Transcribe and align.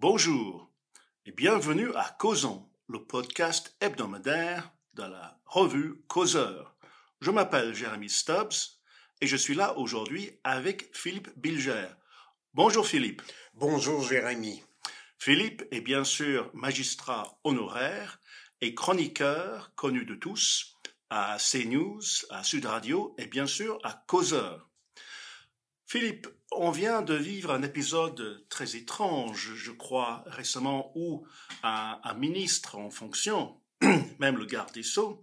Bonjour 0.00 0.70
et 1.26 1.32
bienvenue 1.32 1.92
à 1.96 2.14
Causons, 2.20 2.70
le 2.86 3.02
podcast 3.02 3.74
hebdomadaire 3.80 4.70
de 4.94 5.02
la 5.02 5.40
revue 5.44 6.04
Causeur. 6.06 6.76
Je 7.20 7.32
m'appelle 7.32 7.74
Jérémy 7.74 8.08
Stubbs 8.08 8.78
et 9.20 9.26
je 9.26 9.36
suis 9.36 9.56
là 9.56 9.76
aujourd'hui 9.76 10.38
avec 10.44 10.94
Philippe 10.96 11.36
Bilger. 11.36 11.88
Bonjour 12.54 12.86
Philippe. 12.86 13.22
Bonjour 13.54 14.00
Jérémy. 14.04 14.62
Philippe 15.18 15.64
est 15.72 15.80
bien 15.80 16.04
sûr 16.04 16.48
magistrat 16.54 17.36
honoraire 17.42 18.20
et 18.60 18.76
chroniqueur 18.76 19.74
connu 19.74 20.04
de 20.04 20.14
tous 20.14 20.76
à 21.10 21.38
CNews, 21.40 22.02
à 22.30 22.44
Sud 22.44 22.66
Radio 22.66 23.16
et 23.18 23.26
bien 23.26 23.48
sûr 23.48 23.80
à 23.82 24.00
Causeur. 24.06 24.67
Philippe, 25.88 26.28
on 26.52 26.70
vient 26.70 27.00
de 27.00 27.14
vivre 27.14 27.50
un 27.50 27.62
épisode 27.62 28.44
très 28.50 28.76
étrange, 28.76 29.54
je 29.54 29.72
crois, 29.72 30.22
récemment, 30.26 30.92
où 30.94 31.26
un, 31.62 32.12
ministre 32.12 32.76
en 32.76 32.90
fonction, 32.90 33.58
même 34.18 34.36
le 34.36 34.44
garde 34.44 34.70
des 34.72 34.82
Sceaux, 34.82 35.22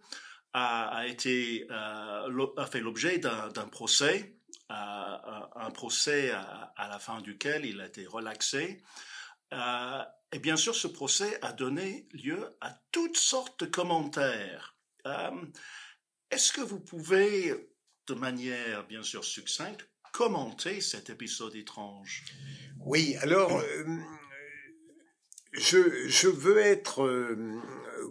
a, 0.54 1.06
été, 1.06 1.68
euh, 1.70 2.48
a 2.58 2.66
fait 2.66 2.80
l'objet 2.80 3.20
d'un 3.20 3.68
procès, 3.68 4.40
euh, 4.72 4.74
un 5.56 5.70
procès 5.70 6.32
à, 6.32 6.88
la 6.90 6.98
fin 6.98 7.22
duquel 7.22 7.64
il 7.68 7.80
a 7.80 7.86
été 7.86 8.08
relaxé. 8.08 8.82
Euh, 9.54 10.04
et 10.32 10.40
bien 10.40 10.58
sûr, 10.58 10.74
ce 10.74 10.88
procès 10.88 11.38
a 11.44 11.54
donné 11.54 12.10
lieu 12.12 12.58
à 12.60 12.76
toutes 12.92 13.18
sortes 13.18 13.64
de 13.64 13.70
commentaires. 13.70 14.76
Est-ce 16.32 16.52
que 16.52 16.62
vous 16.62 16.80
pouvez, 16.80 17.54
de 18.08 18.16
manière 18.16 18.88
bien 18.88 19.04
sûr 19.04 19.24
succincte, 19.24 19.88
commenter 20.18 20.80
cet 20.82 21.10
épisode 21.10 21.56
étrange 21.56 22.24
Oui, 22.86 23.16
alors, 23.22 23.62
je, 25.54 26.08
je, 26.08 26.28
veux 26.28 26.58
être 26.58 27.02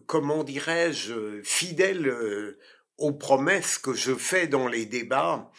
comment 0.07 0.45
dirais-je, 0.45 1.41
fidèle 1.43 2.07
euh, 2.09 2.59
aux 2.99 3.13
promesses 3.13 3.79
que 3.79 3.95
je 3.95 4.15
fais 4.15 4.47
dans 4.47 4.69
les 4.69 4.87
débats. 4.87 5.51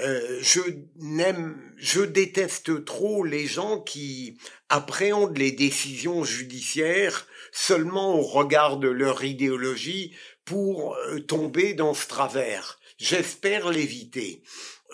Euh, 0.00 0.38
je 0.42 0.60
n'aime, 0.96 1.72
je 1.76 2.02
déteste 2.02 2.84
trop 2.84 3.24
les 3.24 3.46
gens 3.46 3.80
qui 3.80 4.38
appréhendent 4.68 5.38
les 5.38 5.52
décisions 5.52 6.24
judiciaires 6.24 7.26
seulement 7.52 8.14
au 8.14 8.22
regard 8.22 8.78
de 8.78 8.88
leur 8.88 9.22
idéologie 9.24 10.14
pour 10.44 10.96
euh, 10.96 11.20
tomber 11.20 11.74
dans 11.74 11.94
ce 11.94 12.08
travers. 12.08 12.80
J'espère 12.98 13.70
l'éviter. 13.70 14.42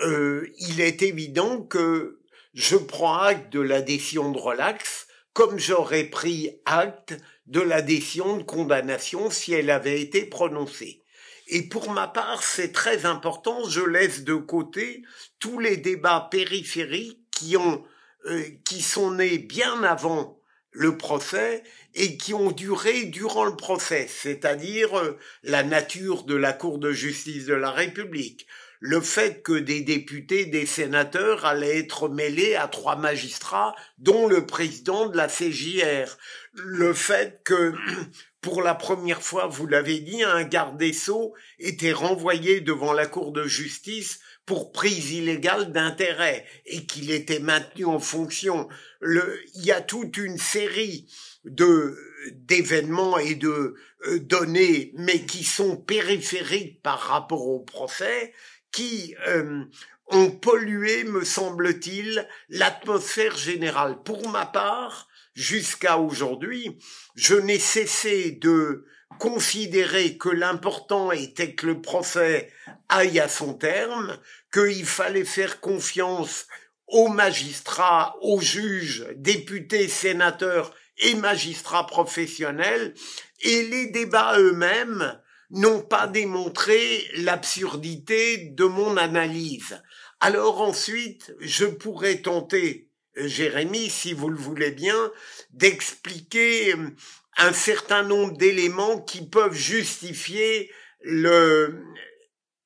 Il 0.03 0.81
est 0.81 1.03
évident 1.03 1.63
que 1.63 2.21
je 2.55 2.77
prends 2.77 3.19
acte 3.19 3.53
de 3.53 3.61
la 3.61 3.81
décision 3.81 4.33
de 4.33 4.39
relax 4.39 5.07
comme 5.33 5.59
j'aurais 5.59 6.05
pris 6.05 6.61
acte 6.65 7.15
de 7.47 7.61
la 7.61 7.83
décision 7.83 8.37
de 8.37 8.43
condamnation 8.43 9.31
si 9.31 9.53
elle 9.53 9.71
avait 9.71 10.01
été 10.01 10.25
prononcée. 10.25 11.03
Et 11.49 11.63
pour 11.63 11.91
ma 11.91 12.07
part, 12.07 12.43
c'est 12.43 12.73
très 12.73 13.07
important, 13.07 13.69
je 13.69 13.81
laisse 13.81 14.23
de 14.23 14.35
côté 14.35 15.03
tous 15.39 15.59
les 15.59 15.77
débats 15.77 16.29
périphériques 16.31 17.19
qui 17.33 17.57
ont, 17.57 17.85
euh, 18.27 18.45
qui 18.65 18.83
sont 18.83 19.13
nés 19.13 19.39
bien 19.39 19.83
avant 19.83 20.39
le 20.73 20.97
procès 20.97 21.65
et 21.95 22.17
qui 22.17 22.35
ont 22.35 22.53
duré 22.53 23.05
durant 23.07 23.45
le 23.45 23.57
procès, 23.57 24.07
c'est-à-dire 24.09 24.97
euh, 24.97 25.19
la 25.43 25.65
nature 25.65 26.23
de 26.23 26.37
la 26.37 26.53
Cour 26.53 26.79
de 26.79 26.93
justice 26.93 27.47
de 27.47 27.55
la 27.55 27.73
République, 27.73 28.47
le 28.81 29.03
fait 29.03 29.43
que 29.43 29.53
des 29.53 29.83
députés, 29.83 30.47
des 30.47 30.65
sénateurs 30.65 31.45
allaient 31.45 31.79
être 31.79 32.09
mêlés 32.09 32.57
à 32.57 32.67
trois 32.67 32.97
magistrats, 32.97 33.75
dont 33.99 34.27
le 34.27 34.47
président 34.47 35.07
de 35.07 35.17
la 35.19 35.29
CJR, 35.29 36.17
le 36.55 36.95
fait 36.95 37.43
que 37.45 37.75
pour 38.41 38.63
la 38.63 38.75
première 38.75 39.23
fois, 39.23 39.47
vous 39.47 39.67
l'avez 39.67 40.01
dit, 40.01 40.23
un 40.23 40.45
garde 40.45 40.79
des 40.79 40.95
sceaux 40.95 41.35
était 41.59 41.93
renvoyé 41.93 42.63
devant 42.63 42.95
la 42.95 43.07
Cour 43.07 43.33
de 43.33 43.45
justice 43.45 44.21
pour 44.47 44.73
prise 44.73 45.13
illégale 45.13 45.73
d'intérêt 45.73 46.47
et 46.65 46.87
qu'il 46.87 47.11
était 47.11 47.39
maintenu 47.39 47.85
en 47.85 48.01
fonction. 48.01 48.67
Le, 49.01 49.41
il 49.55 49.67
y 49.67 49.73
a 49.73 49.83
toute 49.83 50.17
une 50.17 50.39
série 50.39 51.07
de 51.45 51.97
d'événements 52.33 53.19
et 53.19 53.35
de 53.35 53.75
euh, 54.07 54.19
données, 54.19 54.93
mais 54.97 55.21
qui 55.21 55.45
sont 55.45 55.77
périphériques 55.77 56.83
par 56.83 56.99
rapport 56.99 57.47
au 57.47 57.61
procès, 57.61 58.35
qui 58.73 59.15
euh, 59.27 59.65
ont 60.09 60.31
pollué, 60.31 61.05
me 61.05 61.25
semble-t-il, 61.25 62.27
l'atmosphère 62.49 63.37
générale. 63.37 64.03
Pour 64.03 64.29
ma 64.29 64.47
part, 64.47 65.09
jusqu'à 65.35 65.99
aujourd'hui, 65.99 66.79
je 67.15 67.35
n'ai 67.35 67.59
cessé 67.59 68.33
de 68.33 68.87
considérer 69.19 70.17
que 70.17 70.29
l'important 70.29 71.13
était 71.13 71.55
que 71.55 71.67
le 71.67 71.81
procès 71.81 72.53
aille 72.89 73.21
à 73.21 73.29
son 73.29 73.55
terme, 73.55 74.17
qu'il 74.53 74.87
fallait 74.87 75.25
faire 75.25 75.61
confiance 75.61 76.47
aux 76.87 77.09
magistrats, 77.09 78.17
aux 78.21 78.41
juges, 78.41 79.07
députés, 79.17 79.89
sénateurs 79.89 80.75
et 80.99 81.15
magistrats 81.15 81.87
professionnels, 81.87 82.95
et 83.41 83.63
les 83.69 83.87
débats 83.87 84.39
eux-mêmes 84.39 85.19
n'ont 85.51 85.83
pas 85.83 86.07
démontré 86.07 87.09
l'absurdité 87.17 88.39
de 88.39 88.65
mon 88.65 88.97
analyse. 88.97 89.83
Alors 90.21 90.61
ensuite, 90.61 91.35
je 91.41 91.65
pourrais 91.65 92.23
tenter, 92.23 92.91
euh, 93.17 93.27
Jérémie, 93.27 93.91
si 93.91 94.13
vous 94.13 94.29
le 94.29 94.37
voulez 94.37 94.71
bien, 94.71 95.11
d'expliquer 95.51 96.75
euh, 96.75 96.91
un 97.37 97.53
certain 97.53 98.03
nombre 98.03 98.37
d'éléments 98.37 99.01
qui 99.01 99.27
peuvent 99.27 99.55
justifier 99.55 100.71
le, 101.01 101.83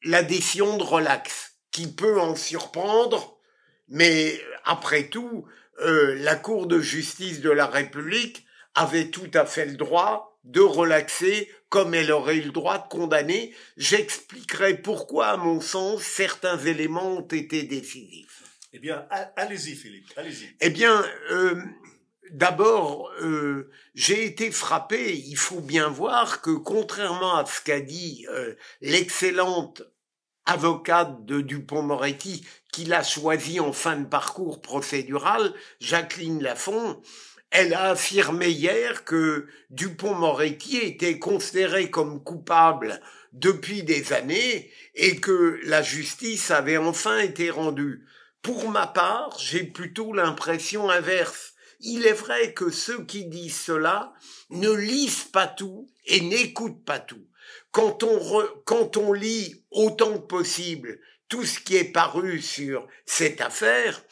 l'adhésion 0.02 0.76
de 0.76 0.82
relax, 0.82 1.58
qui 1.70 1.92
peut 1.92 2.20
en 2.20 2.34
surprendre, 2.34 3.38
mais 3.88 4.40
après 4.64 5.08
tout, 5.08 5.46
euh, 5.80 6.14
la 6.16 6.36
Cour 6.36 6.66
de 6.66 6.80
justice 6.80 7.40
de 7.40 7.50
la 7.50 7.66
République 7.66 8.46
avait 8.74 9.10
tout 9.10 9.30
à 9.34 9.46
fait 9.46 9.66
le 9.66 9.76
droit 9.76 10.38
de 10.44 10.60
relaxer 10.60 11.50
comme 11.74 11.92
elle 11.92 12.12
aurait 12.12 12.36
eu 12.36 12.42
le 12.42 12.52
droit 12.52 12.78
de 12.78 12.86
condamner, 12.86 13.52
j'expliquerai 13.76 14.80
pourquoi, 14.80 15.26
à 15.30 15.36
mon 15.36 15.60
sens, 15.60 16.04
certains 16.04 16.56
éléments 16.56 17.16
ont 17.16 17.26
été 17.26 17.64
décisifs. 17.64 18.44
Eh 18.72 18.78
bien, 18.78 19.04
allez-y, 19.34 19.74
Philippe, 19.74 20.06
allez-y. 20.16 20.54
Eh 20.60 20.70
bien, 20.70 21.04
euh, 21.32 21.60
d'abord, 22.30 23.10
euh, 23.22 23.72
j'ai 23.96 24.24
été 24.24 24.52
frappé. 24.52 25.16
Il 25.16 25.36
faut 25.36 25.58
bien 25.58 25.88
voir 25.88 26.42
que, 26.42 26.52
contrairement 26.52 27.38
à 27.38 27.44
ce 27.44 27.60
qu'a 27.60 27.80
dit 27.80 28.24
euh, 28.30 28.54
l'excellente 28.80 29.82
avocate 30.46 31.24
de 31.24 31.40
Dupont-Moretti, 31.40 32.46
qu'il 32.70 32.92
a 32.92 33.02
choisi 33.02 33.58
en 33.58 33.72
fin 33.72 33.96
de 33.96 34.06
parcours 34.06 34.62
procédural, 34.62 35.52
Jacqueline 35.80 36.40
Lafont, 36.40 37.02
elle 37.54 37.72
a 37.72 37.90
affirmé 37.90 38.48
hier 38.48 39.04
que 39.04 39.46
Dupont-Moretti 39.70 40.78
était 40.78 41.20
considéré 41.20 41.88
comme 41.88 42.22
coupable 42.24 43.00
depuis 43.32 43.84
des 43.84 44.12
années 44.12 44.72
et 44.96 45.20
que 45.20 45.60
la 45.62 45.80
justice 45.80 46.50
avait 46.50 46.78
enfin 46.78 47.20
été 47.20 47.50
rendue. 47.50 48.08
Pour 48.42 48.68
ma 48.70 48.88
part, 48.88 49.38
j'ai 49.38 49.62
plutôt 49.62 50.12
l'impression 50.12 50.90
inverse. 50.90 51.54
Il 51.78 52.04
est 52.06 52.12
vrai 52.12 52.54
que 52.54 52.70
ceux 52.70 53.04
qui 53.04 53.26
disent 53.26 53.60
cela 53.60 54.12
ne 54.50 54.72
lisent 54.72 55.28
pas 55.32 55.46
tout 55.46 55.88
et 56.06 56.22
n'écoutent 56.22 56.84
pas 56.84 56.98
tout. 56.98 57.24
Quand 57.70 58.02
on, 58.02 58.48
quand 58.64 58.96
on 58.96 59.12
lit 59.12 59.62
autant 59.70 60.14
que 60.14 60.26
possible 60.26 60.98
tout 61.28 61.44
ce 61.44 61.60
qui 61.60 61.76
est 61.76 61.92
paru 61.92 62.40
sur 62.40 62.88
cette 63.06 63.40
affaire, 63.40 64.02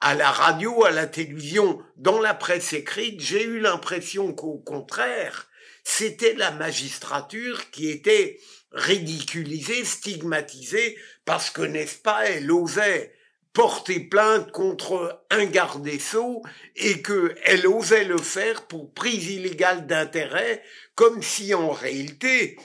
à 0.00 0.14
la 0.14 0.30
radio, 0.30 0.84
à 0.84 0.90
la 0.90 1.06
télévision, 1.06 1.82
dans 1.96 2.20
la 2.20 2.34
presse 2.34 2.72
écrite, 2.72 3.20
j'ai 3.20 3.44
eu 3.44 3.60
l'impression 3.60 4.32
qu'au 4.32 4.58
contraire, 4.58 5.48
c'était 5.84 6.34
la 6.34 6.50
magistrature 6.50 7.70
qui 7.70 7.88
était 7.88 8.38
ridiculisée, 8.72 9.84
stigmatisée, 9.84 10.98
parce 11.24 11.50
que, 11.50 11.62
n'est-ce 11.62 11.98
pas, 11.98 12.26
elle 12.26 12.50
osait 12.52 13.14
porter 13.52 14.00
plainte 14.00 14.52
contre 14.52 15.24
un 15.30 15.46
garde 15.46 15.82
des 15.82 15.98
sceaux 15.98 16.42
et 16.74 17.00
qu'elle 17.00 17.66
osait 17.66 18.04
le 18.04 18.18
faire 18.18 18.66
pour 18.66 18.92
prise 18.92 19.30
illégale 19.30 19.86
d'intérêt, 19.86 20.62
comme 20.94 21.22
si 21.22 21.54
en 21.54 21.70
réalité 21.70 22.58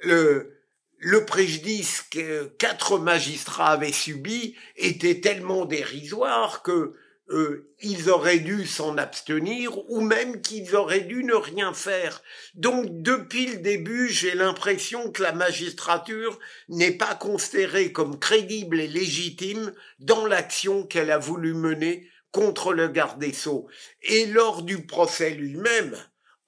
le, 0.00 0.61
le 1.04 1.24
préjudice 1.24 2.04
que 2.08 2.44
quatre 2.58 2.96
magistrats 2.96 3.72
avaient 3.72 3.90
subi 3.90 4.54
était 4.76 5.20
tellement 5.20 5.64
dérisoire 5.64 6.62
que 6.62 6.94
euh, 7.30 7.68
ils 7.80 8.08
auraient 8.08 8.38
dû 8.38 8.66
s'en 8.66 8.96
abstenir 8.98 9.76
ou 9.90 10.00
même 10.00 10.40
qu'ils 10.40 10.76
auraient 10.76 11.00
dû 11.00 11.24
ne 11.24 11.34
rien 11.34 11.74
faire. 11.74 12.22
Donc 12.54 12.86
depuis 13.02 13.46
le 13.46 13.56
début, 13.56 14.10
j'ai 14.10 14.34
l'impression 14.36 15.10
que 15.10 15.24
la 15.24 15.32
magistrature 15.32 16.38
n'est 16.68 16.92
pas 16.92 17.16
considérée 17.16 17.90
comme 17.90 18.20
crédible 18.20 18.78
et 18.78 18.86
légitime 18.86 19.72
dans 19.98 20.24
l'action 20.24 20.86
qu'elle 20.86 21.10
a 21.10 21.18
voulu 21.18 21.52
mener 21.52 22.08
contre 22.30 22.72
le 22.72 22.86
garde 22.86 23.18
des 23.18 23.32
Sceaux. 23.32 23.66
Et 24.02 24.26
lors 24.26 24.62
du 24.62 24.86
procès 24.86 25.30
lui-même, 25.30 25.96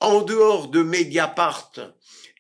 en 0.04 0.20
dehors 0.20 0.68
de 0.68 0.82
Mediapart 0.82 1.72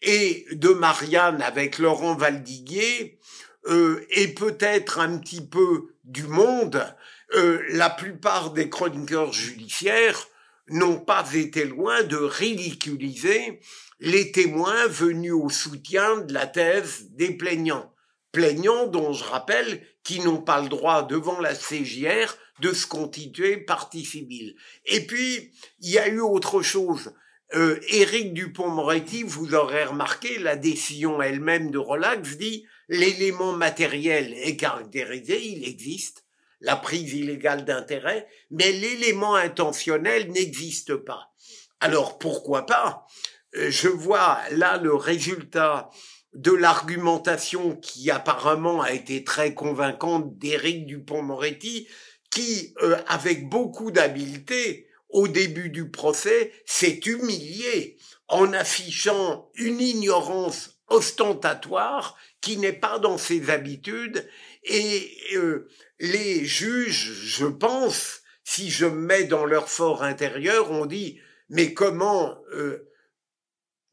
et 0.02 0.46
de 0.52 0.68
Marianne 0.68 1.40
avec 1.40 1.78
Laurent 1.78 2.14
Valdiguier, 2.14 3.18
euh, 3.66 4.04
et 4.10 4.28
peut-être 4.28 4.98
un 4.98 5.16
petit 5.16 5.40
peu 5.40 5.94
du 6.04 6.24
monde, 6.24 6.94
euh, 7.34 7.62
la 7.70 7.88
plupart 7.88 8.50
des 8.50 8.68
chroniqueurs 8.68 9.32
judiciaires 9.32 10.28
n'ont 10.68 11.00
pas 11.00 11.26
été 11.32 11.64
loin 11.64 12.02
de 12.02 12.16
ridiculiser 12.16 13.60
les 14.00 14.30
témoins 14.30 14.86
venus 14.86 15.32
au 15.32 15.48
soutien 15.48 16.18
de 16.18 16.34
la 16.34 16.46
thèse 16.46 17.08
des 17.12 17.30
plaignants. 17.30 17.94
Plaignants 18.32 18.86
dont 18.88 19.14
je 19.14 19.24
rappelle 19.24 19.86
qui 20.02 20.20
n'ont 20.20 20.42
pas 20.42 20.60
le 20.60 20.68
droit 20.68 21.02
devant 21.06 21.40
la 21.40 21.54
CGR 21.54 22.36
de 22.60 22.74
se 22.74 22.86
constituer 22.86 23.56
partie 23.56 24.04
civile. 24.04 24.54
Et 24.84 25.06
puis, 25.06 25.52
il 25.80 25.90
y 25.90 25.98
a 25.98 26.08
eu 26.08 26.20
autre 26.20 26.60
chose. 26.60 27.14
Euh, 27.54 27.78
Éric 27.88 28.34
Dupont-Moretti, 28.34 29.22
vous 29.22 29.54
aurez 29.54 29.84
remarqué, 29.84 30.38
la 30.38 30.56
décision 30.56 31.22
elle-même 31.22 31.70
de 31.70 31.78
Relax 31.78 32.36
dit 32.36 32.66
l'élément 32.88 33.52
matériel 33.52 34.34
est 34.34 34.56
caractérisé, 34.56 35.40
il 35.40 35.68
existe, 35.68 36.24
la 36.60 36.74
prise 36.74 37.12
illégale 37.12 37.64
d'intérêt, 37.64 38.26
mais 38.50 38.72
l'élément 38.72 39.36
intentionnel 39.36 40.32
n'existe 40.32 40.96
pas. 40.96 41.32
Alors 41.78 42.18
pourquoi 42.18 42.66
pas? 42.66 43.06
Euh, 43.56 43.70
Je 43.70 43.88
vois 43.88 44.40
là 44.50 44.76
le 44.78 44.94
résultat 44.94 45.90
de 46.32 46.50
l'argumentation 46.50 47.76
qui 47.76 48.10
apparemment 48.10 48.80
a 48.80 48.90
été 48.90 49.22
très 49.22 49.54
convaincante 49.54 50.36
d'Éric 50.38 50.86
Dupont-Moretti, 50.86 51.86
qui, 52.32 52.74
euh, 52.82 52.96
avec 53.06 53.48
beaucoup 53.48 53.92
d'habileté, 53.92 54.88
au 55.14 55.28
début 55.28 55.70
du 55.70 55.88
procès, 55.88 56.52
s'est 56.66 57.00
humilié 57.06 57.96
en 58.26 58.52
affichant 58.52 59.48
une 59.54 59.80
ignorance 59.80 60.80
ostentatoire 60.88 62.18
qui 62.40 62.56
n'est 62.56 62.72
pas 62.72 62.98
dans 62.98 63.16
ses 63.16 63.48
habitudes. 63.48 64.28
Et 64.64 65.08
euh, 65.34 65.68
les 66.00 66.44
juges, 66.44 67.12
je 67.12 67.46
pense, 67.46 68.22
si 68.42 68.70
je 68.70 68.86
me 68.86 69.06
mets 69.06 69.24
dans 69.24 69.44
leur 69.44 69.68
fort 69.68 70.02
intérieur, 70.02 70.72
ont 70.72 70.84
dit 70.84 71.20
mais 71.48 71.74
comment 71.74 72.36
euh, 72.52 72.90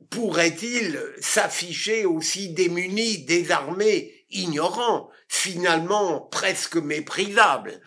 pourrait-il 0.10 1.00
s'afficher 1.20 2.06
aussi 2.06 2.50
démuni, 2.50 3.20
désarmé, 3.26 4.21
ignorant, 4.32 5.10
finalement 5.28 6.22
presque 6.22 6.78
méprisable 6.78 7.82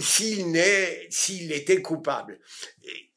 s'il 0.00 0.50
n'est, 0.50 1.06
s'il 1.10 1.52
était 1.52 1.82
coupable. 1.82 2.38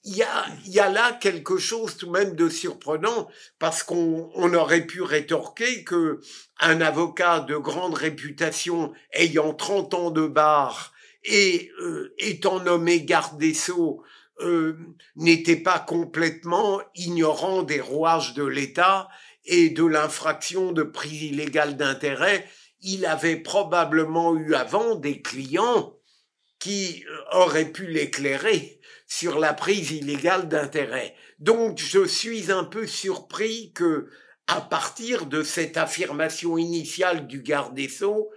Il 0.05 0.15
y 0.15 0.23
a, 0.23 0.45
il 0.65 0.71
y 0.71 0.79
a 0.79 0.89
là 0.89 1.17
quelque 1.19 1.57
chose 1.57 1.97
tout 1.97 2.07
de 2.07 2.11
même 2.11 2.35
de 2.35 2.49
surprenant 2.49 3.29
parce 3.59 3.83
qu'on 3.83 4.31
on 4.33 4.53
aurait 4.53 4.85
pu 4.85 5.01
rétorquer 5.01 5.83
que 5.83 6.21
un 6.59 6.81
avocat 6.81 7.41
de 7.41 7.57
grande 7.57 7.95
réputation 7.95 8.93
ayant 9.13 9.53
30 9.53 9.93
ans 9.93 10.11
de 10.11 10.25
bar 10.25 10.93
et 11.25 11.69
euh, 11.81 12.13
étant 12.17 12.61
nommé 12.61 13.03
garde 13.03 13.37
des 13.37 13.53
sceaux 13.53 14.03
euh, 14.41 14.77
n'était 15.17 15.57
pas 15.57 15.79
complètement 15.79 16.81
ignorant 16.95 17.61
des 17.61 17.81
rouages 17.81 18.33
de 18.35 18.45
l'État 18.45 19.09
et 19.43 19.69
de 19.69 19.83
l'infraction 19.83 20.71
de 20.71 20.83
prise 20.83 21.23
illégale 21.23 21.75
d'intérêt. 21.75 22.47
Il 22.81 23.05
avait 23.05 23.37
probablement 23.37 24.35
eu 24.35 24.55
avant 24.55 24.95
des 24.95 25.21
clients 25.21 25.95
qui 26.59 27.03
euh, 27.07 27.39
aurait 27.39 27.71
pu 27.71 27.87
l'éclairer 27.87 28.79
sur 29.07 29.39
la 29.39 29.53
prise 29.53 29.91
illégale 29.91 30.47
d'intérêt. 30.47 31.15
Donc 31.39 31.79
je 31.79 32.05
suis 32.05 32.51
un 32.51 32.63
peu 32.63 32.85
surpris 32.85 33.71
que, 33.73 34.09
à 34.47 34.61
partir 34.61 35.25
de 35.25 35.41
cette 35.41 35.77
affirmation 35.77 36.57
initiale 36.57 37.27
du 37.27 37.41
garde 37.41 37.73
des 37.73 37.87
Sceaux, 37.87 38.29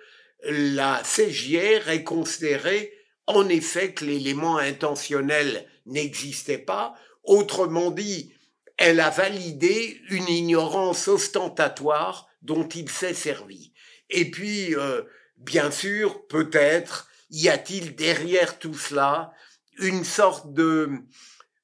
la 0.44 1.02
CGR 1.04 1.88
ait 1.88 2.04
considéré 2.04 2.92
en 3.26 3.48
effet 3.48 3.92
que 3.92 4.04
l'élément 4.04 4.58
intentionnel 4.58 5.66
n'existait 5.86 6.58
pas. 6.58 6.94
Autrement 7.24 7.90
dit, 7.90 8.34
elle 8.76 9.00
a 9.00 9.10
validé 9.10 10.00
une 10.10 10.28
ignorance 10.28 11.06
ostentatoire 11.08 12.28
dont 12.42 12.68
il 12.68 12.88
s'est 12.88 13.14
servi. 13.14 13.71
Et 14.12 14.30
puis, 14.30 14.76
euh, 14.76 15.02
bien 15.38 15.70
sûr, 15.70 16.26
peut-être, 16.26 17.08
y 17.30 17.48
a-t-il 17.48 17.96
derrière 17.96 18.58
tout 18.58 18.74
cela 18.74 19.32
une 19.78 20.04
sorte 20.04 20.52
de 20.52 20.90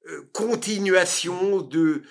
euh, 0.09 0.31
continuation 0.33 1.61
de 1.61 2.03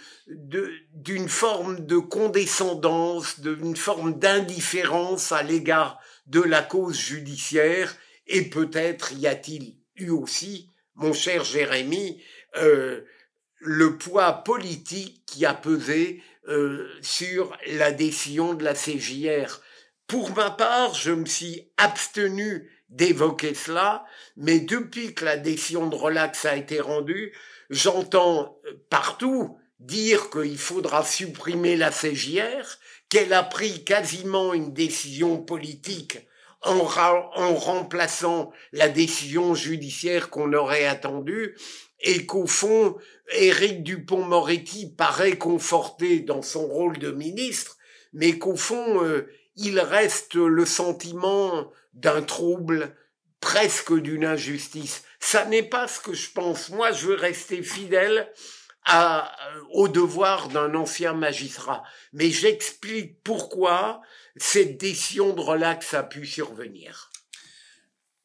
d'une 0.93 1.29
forme 1.29 1.85
de 1.85 1.97
condescendance, 1.97 3.39
d'une 3.39 3.75
forme 3.75 4.19
d'indifférence 4.19 5.31
à 5.31 5.41
l'égard 5.41 5.99
de 6.27 6.41
la 6.41 6.61
cause 6.61 6.99
judiciaire 6.99 7.95
et 8.27 8.43
peut-être 8.43 9.13
y 9.13 9.25
a-t-il 9.25 9.77
eu 9.95 10.09
aussi, 10.09 10.69
mon 10.95 11.13
cher 11.13 11.45
Jérémy, 11.45 12.21
euh, 12.57 13.01
le 13.59 13.97
poids 13.97 14.33
politique 14.43 15.23
qui 15.25 15.45
a 15.45 15.53
pesé 15.53 16.21
sur 17.01 17.57
la 17.67 17.91
décision 17.91 18.53
de 18.53 18.63
la 18.63 18.73
CJR. 18.73 19.61
Pour 20.07 20.33
ma 20.33 20.49
part, 20.49 20.93
je 20.93 21.11
me 21.11 21.25
suis 21.25 21.69
abstenu 21.75 22.71
d'évoquer 22.89 23.53
cela, 23.53 24.05
mais 24.37 24.61
depuis 24.61 25.13
que 25.13 25.25
la 25.25 25.35
décision 25.35 25.87
de 25.87 25.95
relax 25.95 26.45
a 26.45 26.55
été 26.55 26.79
rendue, 26.79 27.33
j'entends 27.69 28.57
partout 28.89 29.57
dire 29.81 30.29
qu'il 30.29 30.57
faudra 30.57 31.03
supprimer 31.03 31.75
la 31.75 31.91
CJR, 31.91 32.79
qu'elle 33.09 33.33
a 33.33 33.43
pris 33.43 33.83
quasiment 33.83 34.53
une 34.53 34.73
décision 34.73 35.41
politique 35.41 36.19
en, 36.61 36.77
en 36.77 37.55
remplaçant 37.55 38.51
la 38.71 38.87
décision 38.87 39.55
judiciaire 39.55 40.29
qu'on 40.29 40.53
aurait 40.53 40.85
attendue, 40.85 41.57
et 41.99 42.25
qu'au 42.25 42.47
fond, 42.47 42.95
Éric 43.33 43.83
Dupont-Moretti 43.83 44.89
paraît 44.89 45.37
conforté 45.37 46.21
dans 46.21 46.41
son 46.41 46.65
rôle 46.65 46.97
de 46.97 47.11
ministre, 47.11 47.77
mais 48.13 48.37
qu'au 48.37 48.55
fond, 48.55 49.03
euh, 49.03 49.27
il 49.57 49.79
reste 49.79 50.35
le 50.35 50.65
sentiment 50.65 51.71
d'un 51.93 52.21
trouble, 52.21 52.95
presque 53.41 53.93
d'une 53.93 54.25
injustice. 54.25 55.03
Ça 55.19 55.45
n'est 55.45 55.63
pas 55.63 55.87
ce 55.87 55.99
que 55.99 56.13
je 56.13 56.31
pense. 56.31 56.69
Moi, 56.69 56.91
je 56.91 57.07
veux 57.07 57.15
rester 57.15 57.63
fidèle 57.63 58.31
euh, 58.93 59.21
au 59.71 59.87
devoir 59.87 60.47
d'un 60.49 60.75
ancien 60.75 61.13
magistrat. 61.13 61.83
Mais 62.13 62.29
j'explique 62.29 63.21
pourquoi 63.23 64.01
cette 64.37 64.77
décision 64.77 65.33
de 65.33 65.41
relax 65.41 65.93
a 65.93 66.03
pu 66.03 66.25
survenir. 66.25 67.11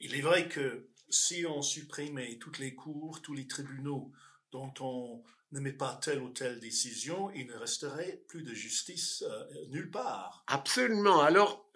Il 0.01 0.15
est 0.15 0.21
vrai 0.21 0.49
que 0.49 0.89
si 1.09 1.47
on 1.47 1.63
supprimait 1.63 2.39
toutes 2.39 2.59
les 2.59 2.75
cours, 2.75 3.23
tous 3.23 3.35
les 3.35 3.47
tribunaux 3.47 4.13
dont 4.53 4.73
on 4.81 5.23
ne 5.53 5.61
met 5.61 5.73
pas 5.73 5.99
telle 6.03 6.21
ou 6.21 6.29
telle 6.29 6.61
décision, 6.61 7.31
il 7.35 7.47
ne 7.47 7.55
resterait 7.55 8.23
plus 8.29 8.43
de 8.43 8.55
justice 8.55 9.25
euh, 9.27 9.45
nulle 9.71 9.91
part. 9.91 10.45
Absolument. 10.47 11.21
Alors, 11.21 11.69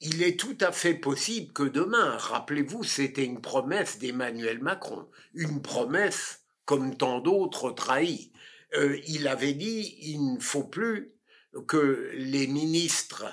il 0.00 0.22
est 0.22 0.38
tout 0.38 0.56
à 0.60 0.72
fait 0.72 0.94
possible 0.94 1.52
que 1.52 1.62
demain, 1.62 2.16
rappelez-vous, 2.16 2.84
c'était 2.84 3.24
une 3.24 3.40
promesse 3.40 3.98
d'Emmanuel 3.98 4.60
Macron, 4.60 5.08
une 5.34 5.62
promesse 5.62 6.40
comme 6.64 6.96
tant 6.96 7.20
d'autres 7.20 7.70
trahie. 7.70 8.32
Euh, 8.74 8.98
il 9.06 9.28
avait 9.28 9.54
dit 9.54 9.96
il 10.00 10.34
ne 10.34 10.40
faut 10.40 10.64
plus 10.64 11.12
que 11.68 12.10
les 12.14 12.46
ministres 12.46 13.26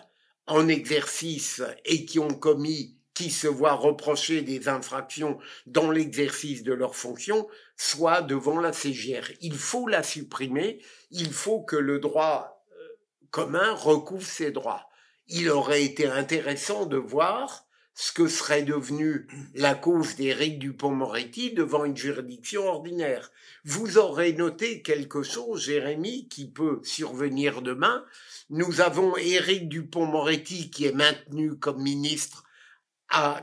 en 0.45 0.67
exercice 0.67 1.63
et 1.85 2.05
qui 2.05 2.19
ont 2.19 2.33
commis 2.33 2.97
qui 3.13 3.29
se 3.29 3.47
voient 3.47 3.73
reprocher 3.73 4.41
des 4.41 4.67
infractions 4.69 5.37
dans 5.65 5.91
l'exercice 5.91 6.63
de 6.63 6.73
leurs 6.73 6.95
fonctions 6.95 7.47
soit 7.75 8.21
devant 8.21 8.59
la 8.59 8.73
CGR. 8.73 9.31
Il 9.41 9.55
faut 9.55 9.87
la 9.87 10.03
supprimer, 10.03 10.79
il 11.09 11.33
faut 11.33 11.61
que 11.61 11.75
le 11.75 11.99
droit 11.99 12.63
euh, 12.71 12.87
commun 13.31 13.73
recouvre 13.73 14.25
ses 14.25 14.51
droits. 14.51 14.87
Il 15.27 15.49
aurait 15.49 15.83
été 15.83 16.07
intéressant 16.07 16.85
de 16.85 16.97
voir 16.97 17.65
ce 17.93 18.11
que 18.11 18.27
serait 18.27 18.63
devenu 18.63 19.27
la 19.53 19.75
cause 19.75 20.15
d'Éric 20.15 20.59
Dupont-Moretti 20.59 21.51
devant 21.53 21.83
une 21.85 21.97
juridiction 21.97 22.65
ordinaire. 22.67 23.31
Vous 23.65 23.97
aurez 23.97 24.33
noté 24.33 24.81
quelque 24.81 25.23
chose, 25.23 25.65
Jérémy, 25.65 26.27
qui 26.29 26.49
peut 26.49 26.79
survenir 26.83 27.61
demain. 27.61 28.03
Nous 28.49 28.81
avons 28.81 29.17
Éric 29.17 29.67
Dupont-Moretti 29.67 30.71
qui 30.71 30.85
est 30.85 30.93
maintenu 30.93 31.57
comme 31.57 31.81
ministre 31.81 32.43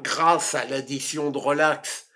grâce 0.02 0.54
à 0.54 0.64
l'addition 0.64 1.30
de 1.30 1.38
relax 1.38 2.08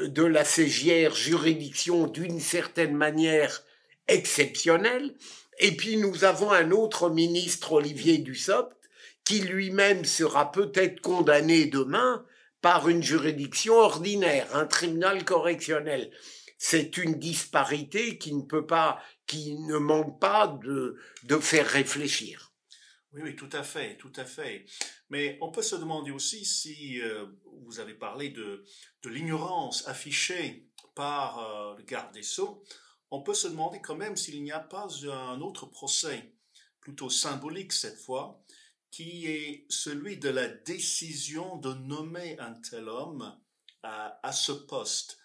euh, 0.00 0.08
de 0.08 0.24
la 0.24 0.44
CGR, 0.44 1.14
juridiction 1.14 2.06
d'une 2.06 2.40
certaine 2.40 2.96
manière 2.96 3.62
exceptionnelle. 4.08 5.14
Et 5.58 5.76
puis 5.76 5.96
nous 5.96 6.24
avons 6.24 6.50
un 6.52 6.70
autre 6.70 7.10
ministre, 7.10 7.72
Olivier 7.72 8.18
Dussopt, 8.18 8.76
qui 9.24 9.40
lui-même 9.40 10.04
sera 10.04 10.52
peut-être 10.52 11.00
condamné 11.00 11.66
demain 11.66 12.24
par 12.60 12.88
une 12.88 13.02
juridiction 13.02 13.74
ordinaire, 13.74 14.46
un 14.54 14.66
tribunal 14.66 15.24
correctionnel. 15.24 16.10
C'est 16.58 16.96
une 16.96 17.18
disparité 17.18 18.18
qui 18.18 18.34
ne 18.34 18.42
peut 18.42 18.66
pas, 18.66 19.00
qui 19.26 19.58
ne 19.58 19.76
manque 19.78 20.18
pas 20.20 20.58
de, 20.62 20.96
de 21.24 21.38
faire 21.38 21.66
réfléchir. 21.66 22.52
Oui, 23.16 23.22
oui, 23.22 23.34
tout 23.34 23.48
à 23.52 23.62
fait, 23.62 23.96
tout 23.96 24.12
à 24.16 24.26
fait. 24.26 24.66
Mais 25.08 25.38
on 25.40 25.50
peut 25.50 25.62
se 25.62 25.74
demander 25.74 26.10
aussi 26.10 26.44
si 26.44 27.00
euh, 27.00 27.24
vous 27.64 27.80
avez 27.80 27.94
parlé 27.94 28.28
de, 28.28 28.62
de 29.02 29.08
l'ignorance 29.08 29.88
affichée 29.88 30.68
par 30.94 31.38
euh, 31.38 31.74
le 31.78 31.82
garde 31.84 32.12
des 32.12 32.22
Sceaux, 32.22 32.62
on 33.10 33.22
peut 33.22 33.32
se 33.32 33.48
demander 33.48 33.80
quand 33.80 33.96
même 33.96 34.18
s'il 34.18 34.42
n'y 34.42 34.52
a 34.52 34.60
pas 34.60 34.86
un 35.10 35.40
autre 35.40 35.64
procès, 35.64 36.34
plutôt 36.78 37.08
symbolique 37.08 37.72
cette 37.72 37.98
fois, 37.98 38.44
qui 38.90 39.26
est 39.26 39.64
celui 39.70 40.18
de 40.18 40.28
la 40.28 40.48
décision 40.48 41.56
de 41.56 41.72
nommer 41.72 42.38
un 42.38 42.52
tel 42.52 42.86
homme 42.86 43.34
à, 43.82 44.20
à 44.22 44.32
ce 44.32 44.52
poste. 44.52 45.18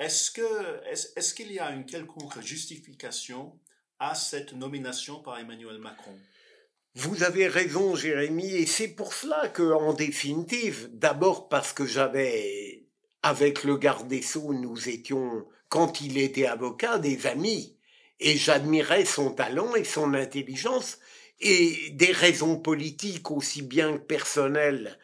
Est-ce 0.00 0.32
que 0.32 0.84
est-ce 0.84 1.32
qu'il 1.32 1.52
y 1.52 1.60
a 1.60 1.70
une 1.70 1.86
quelconque 1.86 2.40
justification 2.40 3.60
à 4.00 4.16
cette 4.16 4.52
nomination 4.52 5.22
par 5.22 5.38
Emmanuel 5.38 5.78
Macron? 5.78 6.18
Vous 6.98 7.22
avez 7.24 7.46
raison, 7.46 7.94
Jérémy, 7.94 8.56
et 8.56 8.64
c'est 8.64 8.88
pour 8.88 9.12
cela 9.12 9.48
que, 9.48 9.74
en 9.74 9.92
définitive, 9.92 10.88
d'abord 10.94 11.50
parce 11.50 11.74
que 11.74 11.84
j'avais, 11.84 12.84
avec 13.22 13.64
le 13.64 13.76
garde 13.76 14.08
des 14.08 14.22
Sceaux, 14.22 14.54
nous 14.54 14.88
étions, 14.88 15.46
quand 15.68 16.00
il 16.00 16.16
était 16.16 16.46
avocat, 16.46 16.98
des 16.98 17.26
amis, 17.26 17.76
et 18.18 18.38
j'admirais 18.38 19.04
son 19.04 19.30
talent 19.30 19.74
et 19.74 19.84
son 19.84 20.14
intelligence, 20.14 20.98
et 21.38 21.90
des 21.90 22.12
raisons 22.12 22.56
politiques 22.56 23.30
aussi 23.30 23.60
bien 23.60 23.98
que 23.98 24.04
personnelles 24.04 24.98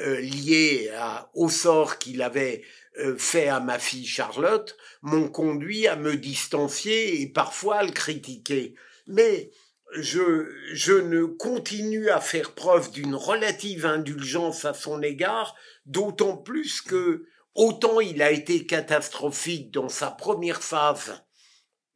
euh, 0.00 0.20
liées 0.20 0.90
au 1.34 1.48
sort 1.48 1.98
qu'il 1.98 2.22
avait 2.22 2.62
euh, 2.98 3.16
fait 3.16 3.46
à 3.46 3.60
ma 3.60 3.78
fille 3.78 4.04
Charlotte 4.04 4.76
m'ont 5.00 5.28
conduit 5.28 5.86
à 5.86 5.94
me 5.94 6.16
distancier 6.16 7.20
et 7.20 7.28
parfois 7.28 7.76
à 7.76 7.82
le 7.84 7.92
critiquer. 7.92 8.74
Mais 9.06 9.52
je, 9.96 10.48
je 10.72 10.92
ne 10.92 11.24
continue 11.24 12.10
à 12.10 12.20
faire 12.20 12.52
preuve 12.52 12.90
d'une 12.90 13.14
relative 13.14 13.86
indulgence 13.86 14.64
à 14.64 14.74
son 14.74 15.02
égard, 15.02 15.54
d'autant 15.84 16.36
plus 16.36 16.80
que 16.80 17.26
autant 17.54 18.00
il 18.00 18.22
a 18.22 18.30
été 18.30 18.66
catastrophique 18.66 19.70
dans 19.70 19.88
sa 19.88 20.10
première 20.10 20.62
phase 20.62 21.22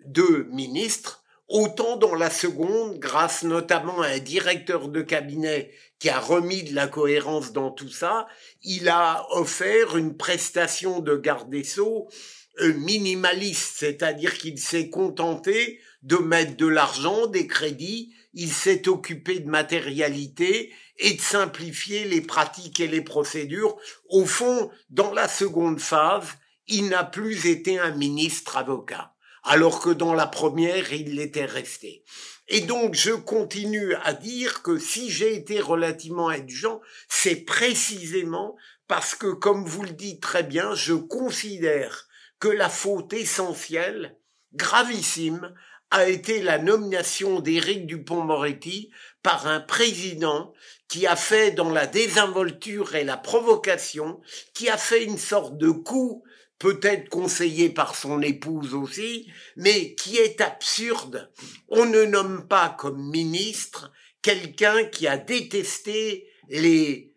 de 0.05 0.47
ministre, 0.51 1.23
autant 1.49 1.97
dans 1.97 2.15
la 2.15 2.31
seconde, 2.31 2.99
grâce 2.99 3.43
notamment 3.43 4.01
à 4.01 4.09
un 4.09 4.19
directeur 4.19 4.89
de 4.89 5.03
cabinet 5.03 5.73
qui 5.99 6.09
a 6.09 6.19
remis 6.19 6.63
de 6.63 6.75
la 6.75 6.87
cohérence 6.87 7.53
dans 7.53 7.71
tout 7.71 7.91
ça, 7.91 8.27
il 8.63 8.89
a 8.89 9.27
offert 9.33 9.97
une 9.97 10.17
prestation 10.17 11.01
de 11.01 11.17
garde 11.17 11.51
des 11.51 11.65
sceaux 11.65 12.09
euh, 12.61 12.73
minimaliste, 12.75 13.77
c'est-à-dire 13.77 14.39
qu'il 14.39 14.59
s'est 14.59 14.89
contenté 14.89 15.81
de 16.03 16.17
mettre 16.17 16.57
de 16.57 16.67
l'argent, 16.67 17.27
des 17.27 17.47
crédits, 17.47 18.15
il 18.33 18.51
s'est 18.51 18.89
occupé 18.89 19.41
de 19.41 19.51
matérialité 19.51 20.73
et 20.99 21.15
de 21.15 21.21
simplifier 21.21 22.05
les 22.05 22.21
pratiques 22.21 22.81
et 22.81 22.87
les 22.87 23.03
procédures. 23.03 23.77
Au 24.09 24.25
fond, 24.25 24.71
dans 24.89 25.13
la 25.13 25.29
seconde 25.29 25.81
phase, 25.81 26.29
il 26.67 26.89
n'a 26.89 27.05
plus 27.05 27.47
été 27.47 27.79
un 27.79 27.91
ministre 27.91 28.57
avocat 28.57 29.15
alors 29.43 29.81
que 29.81 29.91
dans 29.91 30.15
la 30.15 30.27
première, 30.27 30.93
il 30.93 31.15
l'était 31.17 31.47
resté. 31.47 32.05
Et 32.49 32.63
donc, 32.63 32.95
je 32.95 33.13
continue 33.13 33.95
à 34.03 34.13
dire 34.13 34.63
que 34.63 34.79
si 34.79 35.11
j'ai 35.11 35.35
été 35.35 35.61
relativement 35.61 36.29
indulgent, 36.29 36.81
c'est 37.09 37.37
précisément 37.37 38.57
parce 38.89 39.15
que, 39.15 39.29
comme 39.29 39.65
vous 39.65 39.85
le 39.85 39.93
dites 39.93 40.21
très 40.21 40.43
bien, 40.43 40.75
je 40.75 40.95
considère 40.95 42.09
que 42.41 42.49
la 42.49 42.69
faute 42.69 43.13
essentielle, 43.13 44.17
gravissime, 44.55 45.55
a 45.91 46.09
été 46.09 46.43
la 46.43 46.59
nomination 46.59 47.41
d'Éric 47.41 47.87
Dupont-Moretti 47.87 48.91
par 49.23 49.47
un 49.47 49.61
président 49.61 50.53
qui 50.89 51.07
a 51.07 51.17
fait 51.17 51.53
dans 51.53 51.71
la 51.71 51.87
désinvolture 51.87 52.95
et 52.95 53.05
la 53.05 53.17
provocation, 53.17 54.21
qui 54.55 54.69
a 54.69 54.77
fait 54.77 55.05
une 55.05 55.19
sorte 55.19 55.57
de 55.57 55.71
coup 55.71 56.25
peut-être 56.59 57.09
conseillé 57.09 57.71
par 57.71 57.95
son 57.95 58.21
épouse 58.21 58.75
aussi, 58.75 59.31
mais 59.57 59.95
qui 59.95 60.19
est 60.19 60.41
absurde. 60.41 61.31
On 61.69 61.87
ne 61.87 62.05
nomme 62.05 62.47
pas 62.47 62.75
comme 62.79 63.11
ministre 63.11 63.93
quelqu'un 64.23 64.85
qui 64.85 65.07
a 65.09 65.17
détesté 65.17 66.29
les 66.49 67.11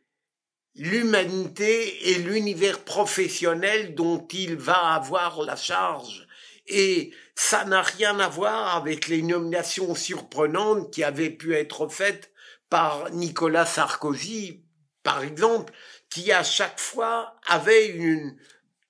l'humanité 0.76 2.10
et 2.10 2.16
l'univers 2.16 2.80
professionnel 2.80 3.94
dont 3.94 4.28
il 4.32 4.56
va 4.56 4.94
avoir 4.94 5.44
la 5.44 5.56
charge. 5.56 6.28
Et 6.68 7.12
ça 7.36 7.66
n'a 7.66 7.82
rien 7.82 8.20
à 8.20 8.30
voir 8.30 8.76
avec 8.76 9.08
les 9.08 9.22
nominations 9.22 9.96
surprenantes 9.96 10.92
qui 10.92 11.04
avaient 11.04 11.30
pu 11.30 11.56
être 11.56 11.88
faites 11.88 12.32
par 12.70 13.12
Nicolas 13.12 13.66
Sarkozy, 13.66 14.64
par 15.04 15.24
exemple, 15.24 15.74
qui 16.10 16.32
à 16.32 16.44
chaque 16.44 16.80
fois 16.80 17.36
avait 17.48 17.88
une, 17.88 18.38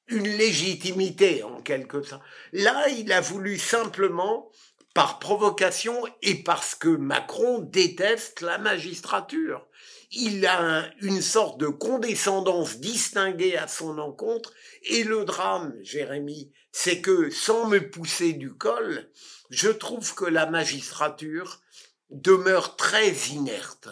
légitimité 0.10 1.42
en 1.44 1.62
quelque 1.62 2.04
sorte. 2.04 2.22
Là, 2.52 2.88
il 2.90 3.12
a 3.12 3.22
voulu 3.22 3.58
simplement, 3.58 4.52
par 4.94 5.18
provocation 5.18 6.04
et 6.22 6.36
parce 6.36 6.76
que 6.76 6.90
Macron 6.90 7.60
déteste 7.60 8.42
la 8.42 8.60
magistrature, 8.60 9.66
il 10.12 10.46
a 10.46 10.90
une 11.02 11.22
sorte 11.22 11.60
de 11.60 11.68
condescendance 11.68 12.78
distinguée 12.78 13.58
à 13.58 13.68
son 13.68 13.98
encontre. 13.98 14.54
Et 14.84 15.04
le 15.04 15.26
drame, 15.26 15.74
Jérémy, 15.82 16.52
c'est 16.74 17.00
que 17.00 17.30
sans 17.30 17.70
me 17.70 17.90
pousser 17.90 18.34
du 18.34 18.54
col, 18.54 19.10
je 19.50 19.70
trouve 19.70 20.14
que 20.14 20.26
la 20.26 20.46
magistrature 20.46 21.62
demeure 22.10 22.76
très 22.76 23.14
inerte 23.30 23.88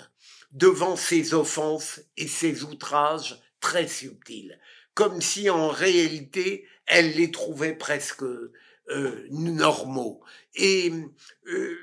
devant 0.51 0.97
ces 0.97 1.33
offenses 1.33 2.01
et 2.17 2.27
ces 2.27 2.63
outrages 2.63 3.41
très 3.61 3.87
subtils 3.87 4.59
comme 4.93 5.21
si 5.21 5.49
en 5.49 5.69
réalité 5.69 6.67
elle 6.85 7.11
les 7.13 7.31
trouvait 7.31 7.75
presque 7.75 8.23
euh, 8.23 9.27
normaux. 9.29 10.21
Et 10.55 10.91
euh, 11.47 11.77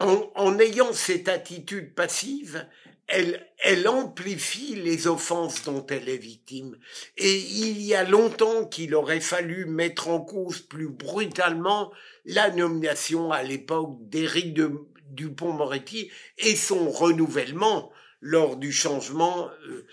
en, 0.00 0.30
en, 0.34 0.58
ayant 0.58 0.92
cette 0.92 1.28
attitude 1.28 1.94
passive, 1.94 2.66
elle, 3.08 3.46
elle 3.58 3.86
amplifie 3.88 4.74
les 4.74 5.06
offenses 5.06 5.62
dont 5.62 5.86
elle 5.86 6.08
est 6.08 6.16
victime. 6.16 6.76
Et 7.16 7.36
il 7.36 7.80
y 7.80 7.94
a 7.94 8.04
longtemps 8.04 8.66
qu'il 8.66 8.94
aurait 8.94 9.20
fallu 9.20 9.66
mettre 9.66 10.08
en 10.08 10.20
cause 10.20 10.60
plus 10.60 10.88
brutalement 10.88 11.92
la 12.24 12.50
nomination 12.50 13.30
à 13.30 13.42
l'époque 13.42 13.96
d'Éric 14.08 14.58
Dupont-Moretti 15.10 16.10
et 16.38 16.56
son 16.56 16.90
renouvellement 16.90 17.92
lors 18.20 18.56
du 18.56 18.72
changement. 18.72 19.50
Euh, 19.68 19.86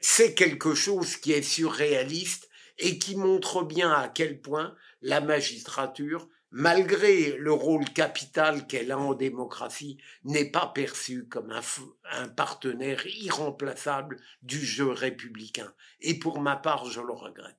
c'est 0.00 0.34
quelque 0.34 0.74
chose 0.74 1.16
qui 1.16 1.32
est 1.32 1.42
surréaliste 1.42 2.48
et 2.78 2.98
qui 2.98 3.16
montre 3.16 3.62
bien 3.62 3.92
à 3.92 4.08
quel 4.08 4.40
point 4.40 4.74
la 5.02 5.20
magistrature, 5.20 6.28
malgré 6.50 7.36
le 7.36 7.52
rôle 7.52 7.84
capital 7.84 8.66
qu'elle 8.66 8.92
a 8.92 8.98
en 8.98 9.14
démocratie, 9.14 9.98
n'est 10.24 10.50
pas 10.50 10.66
perçue 10.66 11.26
comme 11.28 11.52
un, 11.52 12.28
partenaire 12.28 13.06
irremplaçable 13.06 14.20
du 14.42 14.64
jeu 14.64 14.90
républicain. 14.90 15.72
Et 16.00 16.18
pour 16.18 16.40
ma 16.40 16.56
part, 16.56 16.86
je 16.86 17.00
le 17.00 17.12
regrette. 17.12 17.56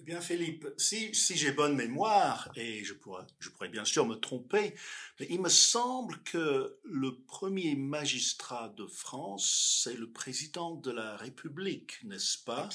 Eh 0.00 0.04
bien, 0.04 0.20
Philippe, 0.20 0.68
si, 0.76 1.12
si 1.12 1.36
j'ai 1.36 1.50
bonne 1.50 1.74
mémoire, 1.74 2.48
et 2.54 2.84
je 2.84 2.94
pourrais, 2.94 3.24
je 3.40 3.50
pourrais 3.50 3.68
bien 3.68 3.84
sûr 3.84 4.06
me 4.06 4.14
tromper, 4.14 4.76
mais 5.18 5.26
il 5.28 5.40
me 5.40 5.48
semble 5.48 6.22
que 6.22 6.78
le 6.84 7.18
premier 7.26 7.74
magistrat 7.74 8.72
de 8.76 8.86
France, 8.86 9.80
c'est 9.82 9.96
le 9.96 10.08
président 10.08 10.76
de 10.76 10.92
la 10.92 11.16
République, 11.16 11.98
n'est-ce 12.04 12.38
pas? 12.38 12.68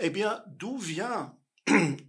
Eh 0.00 0.10
bien, 0.10 0.42
d'où 0.48 0.78
vient 0.78 1.37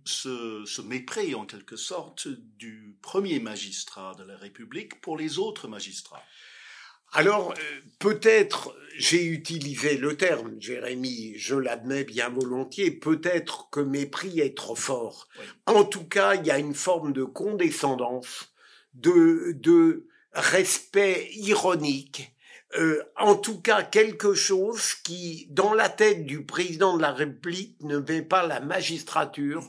ce, 0.06 0.64
ce, 0.66 0.82
mépris, 0.82 1.36
en 1.36 1.46
quelque 1.46 1.76
sorte, 1.76 2.28
du 2.58 2.98
premier 3.02 3.40
magistrat 3.40 4.16
de 4.16 4.24
la 4.24 4.38
République 4.38 5.02
pour 5.02 5.18
les 5.18 5.40
autres 5.40 5.68
magistrats 5.68 6.24
alors, 7.12 7.54
euh, 7.54 7.80
peut-être 7.98 8.76
j'ai 8.96 9.26
utilisé 9.26 9.98
le 9.98 10.16
terme, 10.16 10.56
Jérémy, 10.60 11.34
je 11.38 11.56
l'admets 11.56 12.04
bien 12.04 12.30
volontiers, 12.30 12.92
peut-être 12.92 13.70
que 13.72 13.80
mépris 13.80 14.40
est 14.40 14.56
trop 14.56 14.76
fort. 14.76 15.28
En 15.66 15.86
tout 15.86 16.04
cas, 16.04 16.36
il 16.36 16.46
y 16.46 16.52
a 16.52 16.60
une 16.60 16.76
forme 16.76 17.14
de 17.14 17.24
condescendance, 17.24 18.54
de, 18.94 19.54
de 19.56 20.08
respect 20.34 21.30
ironique, 21.34 22.32
euh, 22.78 23.02
en 23.18 23.36
tout 23.36 23.62
cas 23.62 23.84
quelque 23.84 24.34
chose 24.34 24.94
qui, 25.04 25.48
dans 25.50 25.74
la 25.74 25.90
tête 25.90 26.26
du 26.26 26.46
président 26.46 26.98
de 26.98 27.02
la 27.02 27.12
République, 27.12 27.82
ne 27.82 27.98
met 27.98 28.22
pas 28.22 28.46
la 28.46 28.60
magistrature 28.60 29.64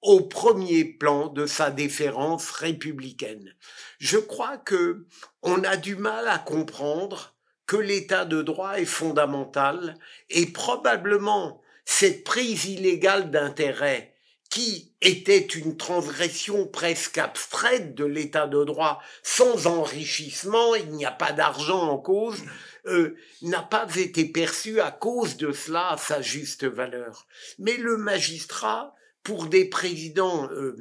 au 0.00 0.20
premier 0.20 0.84
plan 0.84 1.28
de 1.28 1.46
sa 1.46 1.70
déférence 1.70 2.50
républicaine. 2.50 3.54
Je 3.98 4.18
crois 4.18 4.58
que 4.58 5.06
on 5.42 5.62
a 5.62 5.76
du 5.76 5.94
mal 5.94 6.26
à 6.26 6.38
comprendre 6.38 7.36
que 7.66 7.76
l'état 7.76 8.24
de 8.24 8.42
droit 8.42 8.80
est 8.80 8.84
fondamental 8.84 9.96
et 10.28 10.46
probablement 10.46 11.62
cette 11.84 12.24
prise 12.24 12.64
illégale 12.64 13.30
d'intérêt 13.30 14.11
qui 14.52 14.92
était 15.00 15.38
une 15.38 15.78
transgression 15.78 16.66
presque 16.66 17.16
abstraite 17.16 17.94
de 17.94 18.04
l'état 18.04 18.46
de 18.46 18.62
droit 18.64 19.02
sans 19.22 19.66
enrichissement, 19.66 20.74
il 20.74 20.90
n'y 20.90 21.06
a 21.06 21.10
pas 21.10 21.32
d'argent 21.32 21.88
en 21.88 21.96
cause, 21.96 22.38
euh, 22.84 23.16
n'a 23.40 23.62
pas 23.62 23.86
été 23.96 24.26
perçue 24.26 24.78
à 24.80 24.90
cause 24.90 25.38
de 25.38 25.52
cela 25.52 25.92
à 25.92 25.96
sa 25.96 26.20
juste 26.20 26.64
valeur. 26.64 27.26
Mais 27.58 27.78
le 27.78 27.96
magistrat, 27.96 28.94
pour 29.22 29.46
des 29.46 29.64
présidents, 29.64 30.50
euh, 30.52 30.76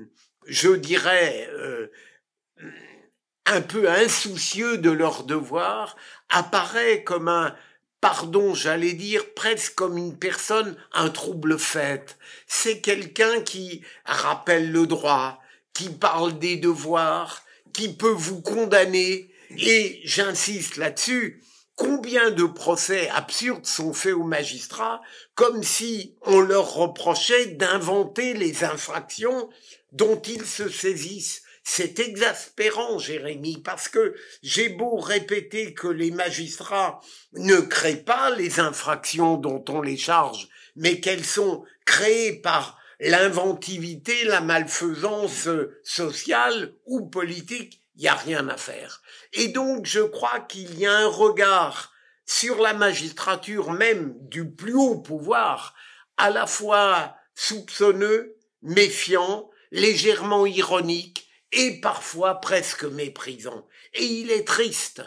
je 0.45 0.71
dirais, 0.71 1.49
euh, 1.53 1.87
un 3.45 3.61
peu 3.61 3.89
insoucieux 3.89 4.79
de 4.79 4.91
leur 4.91 5.23
devoir, 5.23 5.95
apparaît 6.27 7.05
comme 7.05 7.29
un, 7.29 7.55
pardon, 8.01 8.55
j'allais 8.55 8.93
dire 8.93 9.34
presque 9.36 9.75
comme 9.75 9.98
une 9.98 10.17
personne, 10.17 10.75
un 10.91 11.10
trouble 11.10 11.58
fait. 11.60 12.17
C'est 12.48 12.81
quelqu'un 12.81 13.41
qui 13.41 13.81
rappelle 14.05 14.72
le 14.72 14.88
droit, 14.88 15.39
qui 15.74 15.89
parle 15.89 16.38
des 16.39 16.58
devoirs, 16.58 17.43
qui 17.74 17.93
peut 17.93 18.10
vous 18.10 18.41
condamner, 18.41 19.29
et 19.58 20.01
j'insiste 20.03 20.77
là-dessus, 20.77 21.43
combien 21.75 22.31
de 22.31 22.43
procès 22.43 23.10
absurdes 23.10 23.65
sont 23.65 23.93
faits 23.93 24.13
aux 24.13 24.24
magistrats 24.24 25.01
comme 25.36 25.63
si 25.63 26.15
on 26.22 26.39
leur 26.39 26.74
reprochait 26.74 27.48
d'inventer 27.48 28.34
les 28.34 28.63
infractions 28.63 29.50
dont 29.91 30.22
ils 30.22 30.46
se 30.46 30.70
saisissent? 30.70 31.43
C'est 31.73 31.99
exaspérant, 31.99 32.99
Jérémie, 32.99 33.61
parce 33.63 33.87
que 33.87 34.13
j'ai 34.43 34.67
beau 34.67 34.97
répéter 34.97 35.73
que 35.73 35.87
les 35.87 36.11
magistrats 36.11 36.99
ne 37.31 37.61
créent 37.61 38.03
pas 38.03 38.29
les 38.29 38.59
infractions 38.59 39.37
dont 39.37 39.63
on 39.69 39.81
les 39.81 39.95
charge, 39.95 40.49
mais 40.75 40.99
qu'elles 40.99 41.23
sont 41.23 41.63
créées 41.85 42.33
par 42.33 42.77
l'inventivité, 42.99 44.25
la 44.25 44.41
malfaisance 44.41 45.47
sociale 45.81 46.73
ou 46.87 47.07
politique, 47.07 47.81
il 47.95 48.01
n'y 48.01 48.09
a 48.09 48.15
rien 48.15 48.49
à 48.49 48.57
faire. 48.57 49.01
Et 49.31 49.47
donc, 49.47 49.85
je 49.85 50.01
crois 50.01 50.41
qu'il 50.41 50.77
y 50.77 50.85
a 50.85 50.97
un 50.97 51.07
regard 51.07 51.93
sur 52.25 52.59
la 52.59 52.73
magistrature 52.73 53.71
même 53.71 54.13
du 54.19 54.51
plus 54.51 54.75
haut 54.75 54.99
pouvoir, 54.99 55.73
à 56.17 56.31
la 56.31 56.47
fois 56.47 57.15
soupçonneux, 57.33 58.35
méfiant, 58.61 59.49
légèrement 59.71 60.45
ironique, 60.45 61.29
et 61.51 61.79
parfois 61.81 62.36
presque 62.36 62.84
méprisant. 62.84 63.67
Et 63.93 64.05
il 64.05 64.31
est 64.31 64.48
triste 64.48 65.03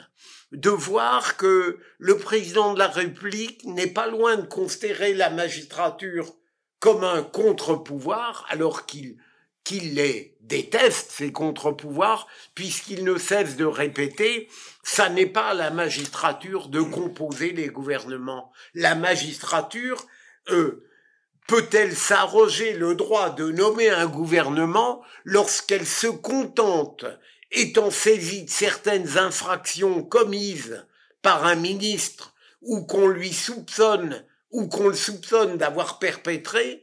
de 0.53 0.71
voir 0.71 1.37
que 1.37 1.79
le 1.99 2.19
président 2.19 2.75
de 2.75 2.79
la 2.79 2.89
République 2.89 3.65
n'est 3.65 3.89
pas 3.89 4.07
loin 4.07 4.37
de 4.37 4.47
considérer 4.47 5.15
la 5.15 5.31
magistrature 5.31 6.33
comme 6.79 7.03
un 7.03 7.23
contre-pouvoir, 7.23 8.47
alors 8.51 8.87
qu'il 8.87 9.17
qu'il 9.65 9.95
les 9.95 10.37
déteste, 10.43 11.11
ces 11.11 11.33
contre-pouvoirs, 11.33 12.29
puisqu'il 12.55 13.03
ne 13.03 13.17
cesse 13.17 13.57
de 13.57 13.65
répéter, 13.65 14.49
ça 14.83 15.09
n'est 15.09 15.25
pas 15.25 15.55
la 15.55 15.71
magistrature 15.71 16.69
de 16.69 16.83
composer 16.83 17.53
les 17.53 17.69
gouvernements. 17.69 18.53
La 18.75 18.95
magistrature, 18.95 20.07
euh, 20.51 20.87
peut-elle 21.47 21.95
s'arroger 21.95 22.73
le 22.75 22.95
droit 22.95 23.31
de 23.31 23.51
nommer 23.51 23.91
un 23.91 24.07
gouvernement 24.07 25.03
lorsqu'elle 25.25 25.87
se 25.87 26.07
contente, 26.07 27.05
étant 27.51 27.91
saisie 27.91 28.45
de 28.45 28.51
certaines 28.51 29.19
infractions 29.19 30.03
commises 30.03 30.87
par 31.23 31.45
un 31.45 31.55
ministre 31.55 32.35
ou 32.63 32.85
qu'on 32.85 33.09
lui 33.09 33.33
soupçonne 33.33 34.25
ou 34.51 34.69
qu'on 34.69 34.89
le 34.89 34.95
soupçonne 34.95 35.57
d'avoir 35.59 35.99
perpétré, 35.99 36.83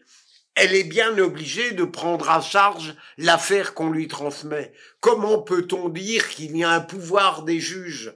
elle 0.56 0.76
est 0.76 0.84
bien 0.84 1.18
obligée 1.18 1.72
de 1.72 1.86
prendre 1.86 2.30
à 2.30 2.42
charge 2.42 2.96
l'affaire 3.18 3.74
qu'on 3.74 3.90
lui 3.90 4.08
transmet. 4.08 4.74
Comment 5.00 5.42
peut-on 5.42 5.88
dire 5.90 6.30
qu'il 6.30 6.56
y 6.58 6.64
a 6.64 6.72
un 6.72 6.82
pouvoir 6.82 7.44
des 7.44 7.60
juges? 7.60 8.14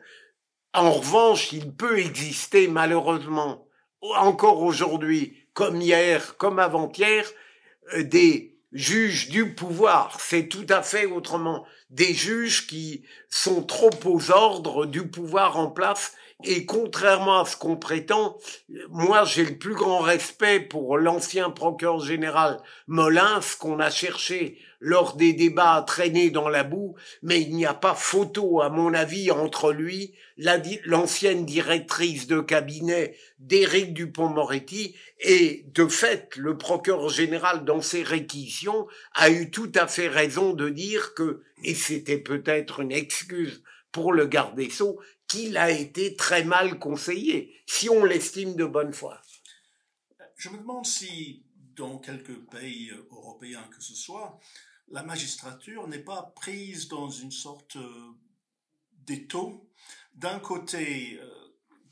En 0.74 0.91
revanche, 0.91 1.54
il 1.54 1.74
peut 1.74 1.98
exister 2.00 2.67
malheureusement, 2.67 3.69
encore 4.02 4.62
aujourd'hui, 4.62 5.44
comme 5.56 5.82
hier, 5.82 6.38
comme 6.38 6.60
avant-hier, 6.60 7.26
euh, 7.96 8.04
des 8.04 8.56
juges 8.72 9.30
du 9.30 9.56
pouvoir. 9.56 10.20
C'est 10.20 10.48
tout 10.48 10.68
à 10.70 10.84
fait 10.84 11.08
autrement. 11.08 11.65
Des 11.89 12.13
juges 12.13 12.68
qui 12.68 13.04
sont 13.30 13.63
trop 13.63 13.89
aux 14.04 14.32
ordres 14.32 14.86
du 14.86 15.08
pouvoir 15.08 15.58
en 15.58 15.72
place 15.72 16.13
et 16.44 16.65
contrairement 16.65 17.41
à 17.41 17.46
ce 17.46 17.56
qu'on 17.56 17.78
prétend, 17.78 18.38
moi 18.89 19.24
j'ai 19.24 19.46
le 19.46 19.58
plus 19.58 19.74
grand 19.74 20.00
respect 20.00 20.60
pour 20.60 20.98
l'ancien 20.98 21.50
procureur 21.50 22.02
général 22.02 22.62
Molins 22.88 23.39
qu'on 23.60 23.80
a 23.80 23.89
cherché 23.89 24.60
lors 24.86 25.15
des 25.15 25.34
débats 25.34 25.74
à 25.74 25.82
traîner 25.82 26.30
dans 26.30 26.48
la 26.48 26.63
boue, 26.63 26.95
mais 27.24 27.41
il 27.41 27.56
n'y 27.56 27.65
a 27.65 27.74
pas 27.74 27.95
photo 27.95 28.62
à 28.62 28.69
mon 28.69 28.93
avis 28.93 29.32
entre 29.32 29.74
lui, 29.74 30.13
l'ancienne 30.38 31.43
directrice 31.43 32.28
de 32.28 32.39
cabinet 32.39 33.17
d'Éric 33.39 33.95
Dupont-Moretti 33.95 34.95
et 35.21 35.65
de 35.74 35.88
fait 35.88 36.36
le 36.36 36.56
procureur 36.56 37.10
général 37.10 37.65
dans 37.65 37.82
ses 37.82 38.04
réquisitions 38.04 38.86
a 39.13 39.32
eu 39.32 39.50
tout 39.50 39.71
à 39.74 39.88
fait 39.88 40.08
raison 40.08 40.54
de 40.54 40.69
dire 40.69 41.15
que, 41.15 41.41
et 41.63 41.74
c'était 41.74 42.19
peut-être 42.19 42.82
une 42.82 42.91
excuse 42.91 43.63
pour 43.91 44.13
le 44.13 44.28
garde 44.28 44.56
des 44.56 44.69
Sceaux, 44.69 45.00
qu'il 45.28 45.58
a 45.58 45.71
été 45.71 46.15
très 46.15 46.43
mal 46.43 46.78
conseillé, 46.78 47.56
si 47.65 47.89
on 47.89 48.06
l'estime 48.06 48.56
de 48.56 48.65
bonne 48.65 48.93
foi. 48.93 49.19
Je 50.36 50.50
me 50.50 50.60
demande 50.60 50.86
si, 50.86 51.41
dans 51.76 51.98
quelques 51.98 52.38
pays 52.52 52.91
européens 53.10 53.67
que 53.76 53.82
ce 53.82 53.95
soit, 53.95 54.39
la 54.89 55.04
magistrature 55.04 55.88
n'est 55.88 56.04
pas 56.04 56.34
prise 56.36 56.88
dans 56.88 57.10
une 57.10 57.32
sorte 57.32 57.76
euh, 57.76 58.12
d'étau. 58.91 59.69
D'un 60.13 60.39
côté, 60.39 61.19
euh, 61.19 61.30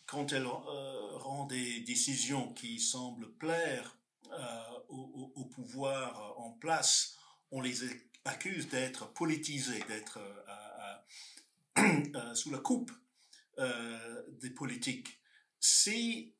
quand 0.06 0.32
elle 0.32 0.46
euh, 0.46 1.18
rend 1.18 1.46
des 1.46 1.82
décisions 1.82 2.54
qui 2.54 2.80
semblent 2.80 3.34
plaire 3.34 3.98
au, 4.90 5.46
pouvoir 5.46 6.40
en 6.40 6.54
place, 6.54 7.18
on 7.52 7.62
les 7.62 7.84
accuse 8.26 8.68
d'être 8.68 9.14
politisés, 9.14 9.84
d'être 9.88 10.20
sous 12.34 12.50
la 12.50 12.58
coupe 12.58 12.92
des 14.42 14.50
politiques, 14.50 15.20
si 15.60 16.34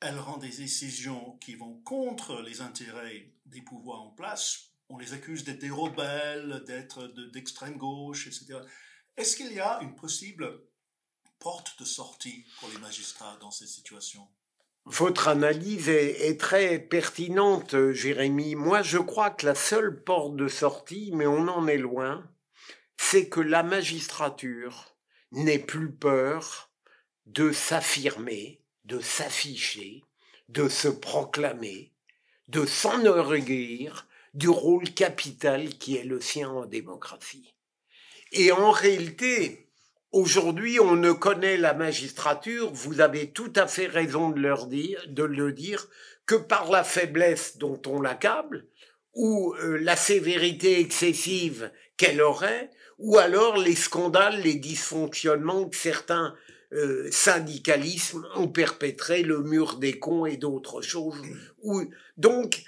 elles 0.00 0.18
rendent 0.18 0.40
des 0.40 0.56
décisions 0.56 1.36
qui 1.38 1.54
vont 1.54 1.80
contre 1.82 2.42
les 2.42 2.62
intérêts 2.62 3.32
des 3.46 3.62
pouvoirs 3.62 4.02
en 4.02 4.10
place, 4.10 4.69
on 4.90 4.98
les 4.98 5.14
accuse 5.14 5.44
d'être 5.44 5.60
des 5.60 5.70
rebelles, 5.70 6.62
d'être 6.66 7.06
d'extrême 7.32 7.78
gauche, 7.78 8.26
etc. 8.26 8.58
Est-ce 9.16 9.36
qu'il 9.36 9.52
y 9.52 9.60
a 9.60 9.80
une 9.82 9.94
possible 9.94 10.60
porte 11.38 11.78
de 11.78 11.84
sortie 11.84 12.44
pour 12.58 12.68
les 12.68 12.78
magistrats 12.78 13.38
dans 13.40 13.50
ces 13.50 13.66
situations 13.66 14.28
votre 14.86 15.28
analyse 15.28 15.90
est, 15.90 16.40
très 16.40 16.78
pertinente, 16.78 17.92
Jérémy. 17.92 18.54
Moi, 18.54 18.82
je 18.82 18.96
crois 18.96 19.30
que 19.30 19.44
la 19.44 19.54
seule 19.54 20.02
porte 20.02 20.36
de 20.36 20.48
sortie, 20.48 21.10
mais 21.12 21.26
on 21.26 21.48
en 21.48 21.68
est 21.68 21.76
loin, 21.76 22.26
c'est 22.96 23.28
que 23.28 23.40
la 23.40 23.62
magistrature 23.62 24.96
n'ait 25.32 25.58
plus 25.58 25.92
peur 25.92 26.70
de 27.26 27.52
s'affirmer, 27.52 28.62
de 28.84 29.00
s'afficher, 29.00 30.02
de 30.48 30.68
se 30.68 30.88
proclamer, 30.88 31.92
de 32.48 32.64
s'enorgueillir 32.64 34.08
du 34.34 34.48
rôle 34.48 34.90
capital 34.94 35.68
qui 35.70 35.96
est 35.96 36.04
le 36.04 36.20
sien 36.20 36.48
en 36.48 36.66
démocratie. 36.66 37.54
Et 38.32 38.52
en 38.52 38.70
réalité, 38.70 39.68
aujourd'hui, 40.12 40.78
on 40.78 40.94
ne 40.94 41.12
connaît 41.12 41.56
la 41.56 41.74
magistrature, 41.74 42.70
vous 42.72 43.00
avez 43.00 43.30
tout 43.30 43.52
à 43.56 43.66
fait 43.66 43.86
raison 43.86 44.30
de, 44.30 44.40
leur 44.40 44.66
dire, 44.66 45.02
de 45.08 45.24
le 45.24 45.52
dire, 45.52 45.88
que 46.26 46.36
par 46.36 46.70
la 46.70 46.84
faiblesse 46.84 47.58
dont 47.58 47.80
on 47.86 48.00
l'accable, 48.00 48.66
ou 49.14 49.54
euh, 49.54 49.78
la 49.78 49.96
sévérité 49.96 50.78
excessive 50.78 51.72
qu'elle 51.96 52.22
aurait, 52.22 52.70
ou 52.98 53.18
alors 53.18 53.56
les 53.56 53.74
scandales, 53.74 54.40
les 54.40 54.54
dysfonctionnements 54.54 55.68
que 55.68 55.76
certains 55.76 56.36
euh, 56.72 57.08
syndicalismes 57.10 58.28
ont 58.36 58.46
perpétrés, 58.46 59.22
le 59.22 59.42
mur 59.42 59.78
des 59.78 59.98
cons 59.98 60.26
et 60.26 60.36
d'autres 60.36 60.82
choses. 60.82 61.20
donc, 62.16 62.62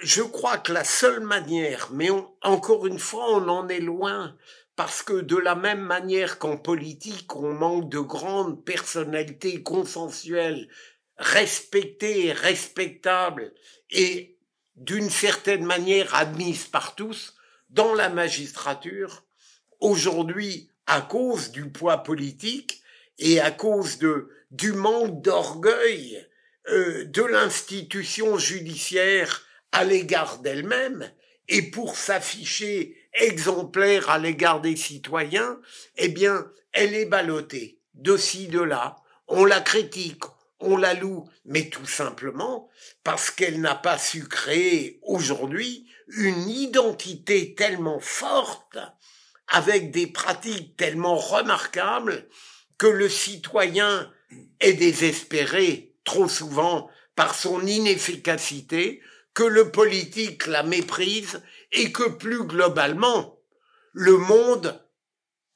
je 0.00 0.22
crois 0.22 0.58
que 0.58 0.72
la 0.72 0.84
seule 0.84 1.20
manière, 1.20 1.88
mais 1.92 2.08
encore 2.42 2.86
une 2.86 2.98
fois, 2.98 3.32
on 3.32 3.48
en 3.48 3.68
est 3.68 3.80
loin, 3.80 4.36
parce 4.74 5.02
que 5.02 5.20
de 5.20 5.36
la 5.36 5.54
même 5.54 5.80
manière 5.80 6.38
qu'en 6.38 6.56
politique, 6.56 7.34
on 7.36 7.52
manque 7.52 7.88
de 7.88 7.98
grandes 7.98 8.64
personnalités 8.64 9.62
consensuelles, 9.62 10.68
respectées, 11.16 12.32
respectables, 12.32 13.54
et 13.90 14.36
d'une 14.76 15.08
certaine 15.08 15.64
manière 15.64 16.14
admises 16.14 16.66
par 16.66 16.94
tous, 16.94 17.34
dans 17.70 17.94
la 17.94 18.10
magistrature, 18.10 19.24
aujourd'hui, 19.80 20.70
à 20.86 21.00
cause 21.00 21.50
du 21.50 21.70
poids 21.70 21.98
politique, 21.98 22.82
et 23.18 23.40
à 23.40 23.50
cause 23.50 23.98
de 23.98 24.30
du 24.50 24.72
manque 24.72 25.22
d'orgueil 25.22 26.24
euh, 26.68 27.04
de 27.06 27.22
l'institution 27.22 28.38
judiciaire 28.38 29.45
à 29.76 29.84
l'égard 29.84 30.38
d'elle-même 30.38 31.12
et 31.48 31.70
pour 31.70 31.98
s'afficher 31.98 32.96
exemplaire 33.12 34.08
à 34.08 34.18
l'égard 34.18 34.62
des 34.62 34.74
citoyens, 34.74 35.60
eh 35.98 36.08
bien, 36.08 36.50
elle 36.72 36.94
est 36.94 37.04
ballottée 37.04 37.78
de 37.92 38.16
ci, 38.16 38.48
de 38.48 38.60
là. 38.60 38.96
On 39.28 39.44
la 39.44 39.60
critique, 39.60 40.22
on 40.60 40.78
la 40.78 40.94
loue, 40.94 41.28
mais 41.44 41.68
tout 41.68 41.86
simplement 41.86 42.70
parce 43.04 43.30
qu'elle 43.30 43.60
n'a 43.60 43.74
pas 43.74 43.98
su 43.98 44.26
créer 44.26 44.98
aujourd'hui 45.02 45.86
une 46.08 46.48
identité 46.48 47.54
tellement 47.54 48.00
forte, 48.00 48.78
avec 49.48 49.90
des 49.90 50.06
pratiques 50.06 50.74
tellement 50.78 51.16
remarquables, 51.16 52.28
que 52.78 52.86
le 52.86 53.10
citoyen 53.10 54.10
est 54.60 54.72
désespéré 54.72 55.92
trop 56.04 56.28
souvent 56.28 56.88
par 57.14 57.34
son 57.34 57.66
inefficacité, 57.66 59.02
que 59.36 59.44
le 59.44 59.70
politique 59.70 60.46
la 60.46 60.62
méprise 60.62 61.42
et 61.70 61.92
que 61.92 62.08
plus 62.08 62.44
globalement, 62.44 63.38
le 63.92 64.16
monde 64.16 64.82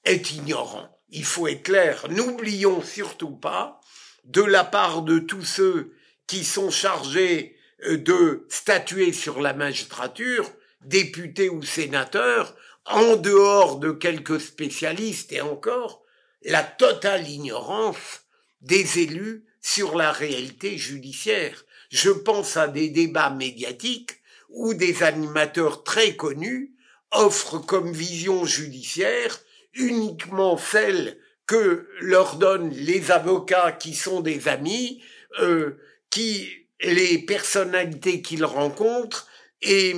est 0.05 0.33
ignorant. 0.33 1.01
Il 1.09 1.25
faut 1.25 1.49
être 1.49 1.62
clair. 1.62 2.05
N'oublions 2.11 2.83
surtout 2.83 3.35
pas, 3.35 3.81
de 4.25 4.43
la 4.43 4.64
part 4.64 5.01
de 5.01 5.19
tous 5.19 5.47
ceux 5.47 5.95
qui 6.27 6.45
sont 6.45 6.71
chargés 6.71 7.57
euh, 7.87 7.97
de 7.97 8.45
statuer 8.51 9.14
sur 9.14 9.40
la 9.40 9.55
magistrature, 9.55 10.53
députés 10.83 11.49
ou 11.49 11.62
sénateurs, 11.62 12.55
en 12.85 13.16
dehors 13.16 13.79
de 13.79 13.93
quelques 13.93 14.43
spécialistes 14.43 15.33
et 15.33 15.40
encore, 15.40 16.03
la 16.43 16.62
totale 16.62 17.27
ignorance 17.27 18.27
des 18.61 18.99
élus 18.99 19.47
sur 19.62 19.97
la 19.97 20.12
réalité 20.12 20.77
judiciaire. 20.77 21.64
Je 21.90 22.11
pense 22.11 22.57
à 22.57 22.68
des 22.68 22.88
débats 22.88 23.31
médiatiques 23.31 24.22
où 24.48 24.74
des 24.74 25.03
animateurs 25.03 25.85
très 25.85 26.16
connus 26.16 26.74
offrent 27.11 27.59
comme 27.59 27.92
vision 27.92 28.44
judiciaire 28.44 29.40
uniquement 29.74 30.57
celle 30.57 31.18
que 31.46 31.88
leur 32.00 32.37
donnent 32.37 32.70
les 32.70 33.11
avocats 33.11 33.72
qui 33.72 33.94
sont 33.94 34.20
des 34.20 34.48
amis, 34.48 35.03
euh, 35.40 35.79
qui 36.11 36.48
les 36.81 37.18
personnalités 37.18 38.22
qu'ils 38.22 38.44
rencontrent 38.44 39.26
et 39.61 39.94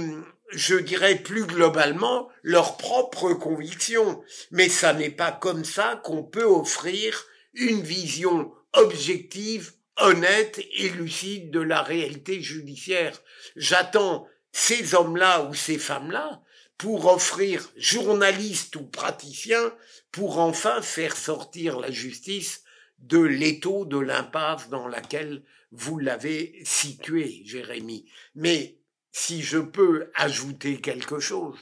je 0.51 0.77
dirais 0.77 1.17
plus 1.17 1.45
globalement 1.45 2.29
leurs 2.43 2.77
propres 2.77 3.33
convictions. 3.35 4.23
Mais 4.51 4.69
ça 4.69 4.93
n'est 4.93 5.11
pas 5.11 5.33
comme 5.33 5.65
ça 5.65 6.01
qu'on 6.05 6.23
peut 6.23 6.45
offrir 6.45 7.25
une 7.55 7.83
vision 7.83 8.53
objective, 8.73 9.73
honnête 9.99 10.61
et 10.75 10.89
lucide 10.91 11.51
de 11.51 11.61
la 11.61 11.83
réalité 11.83 12.41
judiciaire. 12.41 13.21
J'attends 13.57 14.29
ces 14.53 14.95
hommes-là 14.95 15.45
ou 15.45 15.55
ces 15.55 15.79
femmes-là 15.79 16.43
pour 16.79 17.07
offrir 17.07 17.69
journalistes 17.77 18.77
ou 18.77 18.85
praticiens 18.85 19.75
pour 20.11 20.39
enfin 20.39 20.83
faire 20.83 21.17
sortir 21.17 21.79
la 21.79 21.91
justice 21.91 22.65
de 22.99 23.19
l'étau 23.19 23.85
de 23.85 23.99
l'impasse 23.99 24.69
dans 24.69 24.89
laquelle 24.89 25.43
vous 25.71 25.99
l'avez 25.99 26.61
situé, 26.65 27.43
Jérémie. 27.45 28.11
Mais 28.35 28.79
si 29.11 29.43
je 29.43 29.59
peux 29.59 30.11
ajouter 30.15 30.81
quelque 30.81 31.19
chose, 31.19 31.59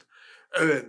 euh, 0.59 0.83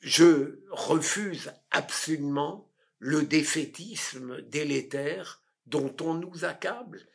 je 0.00 0.60
refuse 0.70 1.52
absolument 1.70 2.70
le 2.98 3.22
défaitisme 3.22 4.42
délétère 4.42 5.42
dont 5.70 5.94
on 6.00 6.14
nous 6.14 6.44
accable. 6.44 7.06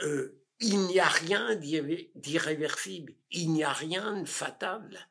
Euh, 0.00 0.40
il 0.60 0.80
n'y 0.86 1.00
a 1.00 1.08
rien 1.08 1.54
d'irréversible, 1.56 3.14
il 3.30 3.52
n'y 3.52 3.64
a 3.64 3.72
rien 3.72 4.20
de 4.20 4.28
fatal. 4.28 5.08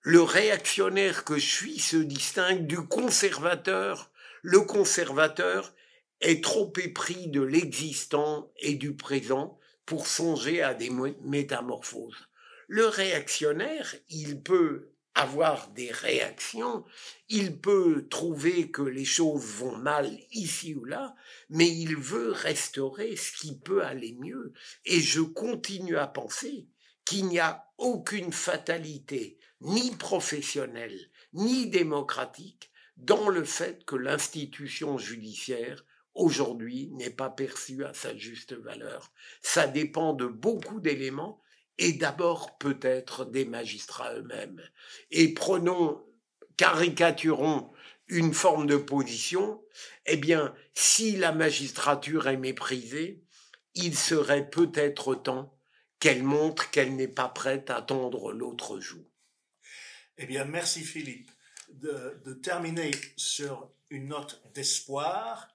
Le 0.00 0.22
réactionnaire 0.22 1.24
que 1.24 1.36
je 1.36 1.46
suis 1.46 1.78
se 1.78 1.96
distingue 1.96 2.66
du 2.66 2.78
conservateur. 2.86 4.10
Le 4.42 4.60
conservateur 4.60 5.74
est 6.20 6.42
trop 6.42 6.72
épris 6.78 7.28
de 7.28 7.42
l'existant 7.42 8.52
et 8.58 8.74
du 8.74 8.94
présent 8.94 9.58
pour 9.84 10.06
songer 10.06 10.62
à 10.62 10.74
des 10.74 10.90
métamorphoses. 11.22 12.28
Le 12.68 12.86
réactionnaire, 12.86 13.94
il 14.08 14.42
peut 14.42 14.90
avoir 15.16 15.68
des 15.70 15.90
réactions, 15.90 16.84
il 17.30 17.58
peut 17.58 18.06
trouver 18.08 18.70
que 18.70 18.82
les 18.82 19.06
choses 19.06 19.44
vont 19.44 19.76
mal 19.76 20.16
ici 20.30 20.74
ou 20.74 20.84
là, 20.84 21.16
mais 21.48 21.66
il 21.66 21.96
veut 21.96 22.32
restaurer 22.32 23.16
ce 23.16 23.32
qui 23.32 23.58
peut 23.58 23.82
aller 23.82 24.14
mieux. 24.20 24.52
Et 24.84 25.00
je 25.00 25.22
continue 25.22 25.96
à 25.96 26.06
penser 26.06 26.68
qu'il 27.06 27.26
n'y 27.28 27.38
a 27.38 27.64
aucune 27.78 28.30
fatalité, 28.30 29.38
ni 29.62 29.90
professionnelle, 29.96 31.10
ni 31.32 31.66
démocratique, 31.66 32.70
dans 32.98 33.30
le 33.30 33.44
fait 33.44 33.84
que 33.86 33.96
l'institution 33.96 34.98
judiciaire 34.98 35.82
aujourd'hui 36.14 36.90
n'est 36.92 37.10
pas 37.10 37.30
perçue 37.30 37.84
à 37.84 37.94
sa 37.94 38.14
juste 38.14 38.52
valeur. 38.52 39.12
Ça 39.40 39.66
dépend 39.66 40.12
de 40.12 40.26
beaucoup 40.26 40.80
d'éléments 40.80 41.40
et 41.78 41.92
d'abord 41.92 42.58
peut-être 42.58 43.24
des 43.24 43.44
magistrats 43.44 44.14
eux-mêmes. 44.14 44.62
Et 45.10 45.34
prenons, 45.34 46.04
caricaturons 46.56 47.70
une 48.08 48.34
forme 48.34 48.66
de 48.66 48.76
position, 48.76 49.62
eh 50.06 50.16
bien, 50.16 50.54
si 50.74 51.16
la 51.16 51.32
magistrature 51.32 52.28
est 52.28 52.36
méprisée, 52.36 53.22
il 53.74 53.96
serait 53.96 54.48
peut-être 54.48 55.14
temps 55.14 55.58
qu'elle 55.98 56.22
montre 56.22 56.70
qu'elle 56.70 56.94
n'est 56.94 57.08
pas 57.08 57.28
prête 57.28 57.70
à 57.70 57.82
tendre 57.82 58.32
l'autre 58.32 58.80
joue. 58.80 59.04
Eh 60.18 60.26
bien, 60.26 60.44
merci 60.44 60.82
Philippe 60.82 61.30
de, 61.68 62.20
de 62.24 62.32
terminer 62.34 62.90
sur 63.16 63.70
une 63.90 64.08
note 64.08 64.40
d'espoir. 64.54 65.48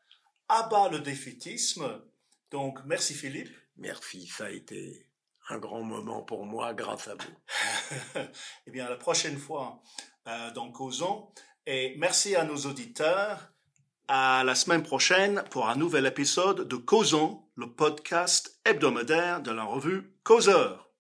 Abat 0.49 0.89
le 0.89 0.99
défaitisme. 0.99 2.01
Donc, 2.51 2.79
merci 2.85 3.13
Philippe. 3.13 3.55
Merci, 3.77 4.27
ça 4.27 4.45
a 4.45 4.49
été 4.49 5.10
un 5.51 5.57
grand 5.57 5.83
moment 5.83 6.21
pour 6.21 6.45
moi 6.45 6.73
grâce 6.73 7.07
à 7.07 7.15
vous. 7.15 8.21
eh 8.67 8.71
bien, 8.71 8.89
la 8.89 8.95
prochaine 8.95 9.37
fois, 9.37 9.81
euh, 10.27 10.51
dans 10.51 10.71
Causons. 10.71 11.29
Et 11.65 11.95
merci 11.97 12.35
à 12.35 12.43
nos 12.43 12.57
auditeurs. 12.57 13.51
À 14.07 14.43
la 14.43 14.55
semaine 14.55 14.83
prochaine 14.83 15.43
pour 15.51 15.69
un 15.69 15.75
nouvel 15.75 16.05
épisode 16.05 16.67
de 16.67 16.75
Causons, 16.75 17.45
le 17.55 17.71
podcast 17.71 18.59
hebdomadaire 18.65 19.41
de 19.41 19.51
la 19.51 19.63
revue 19.63 20.15
Causeur. 20.23 20.90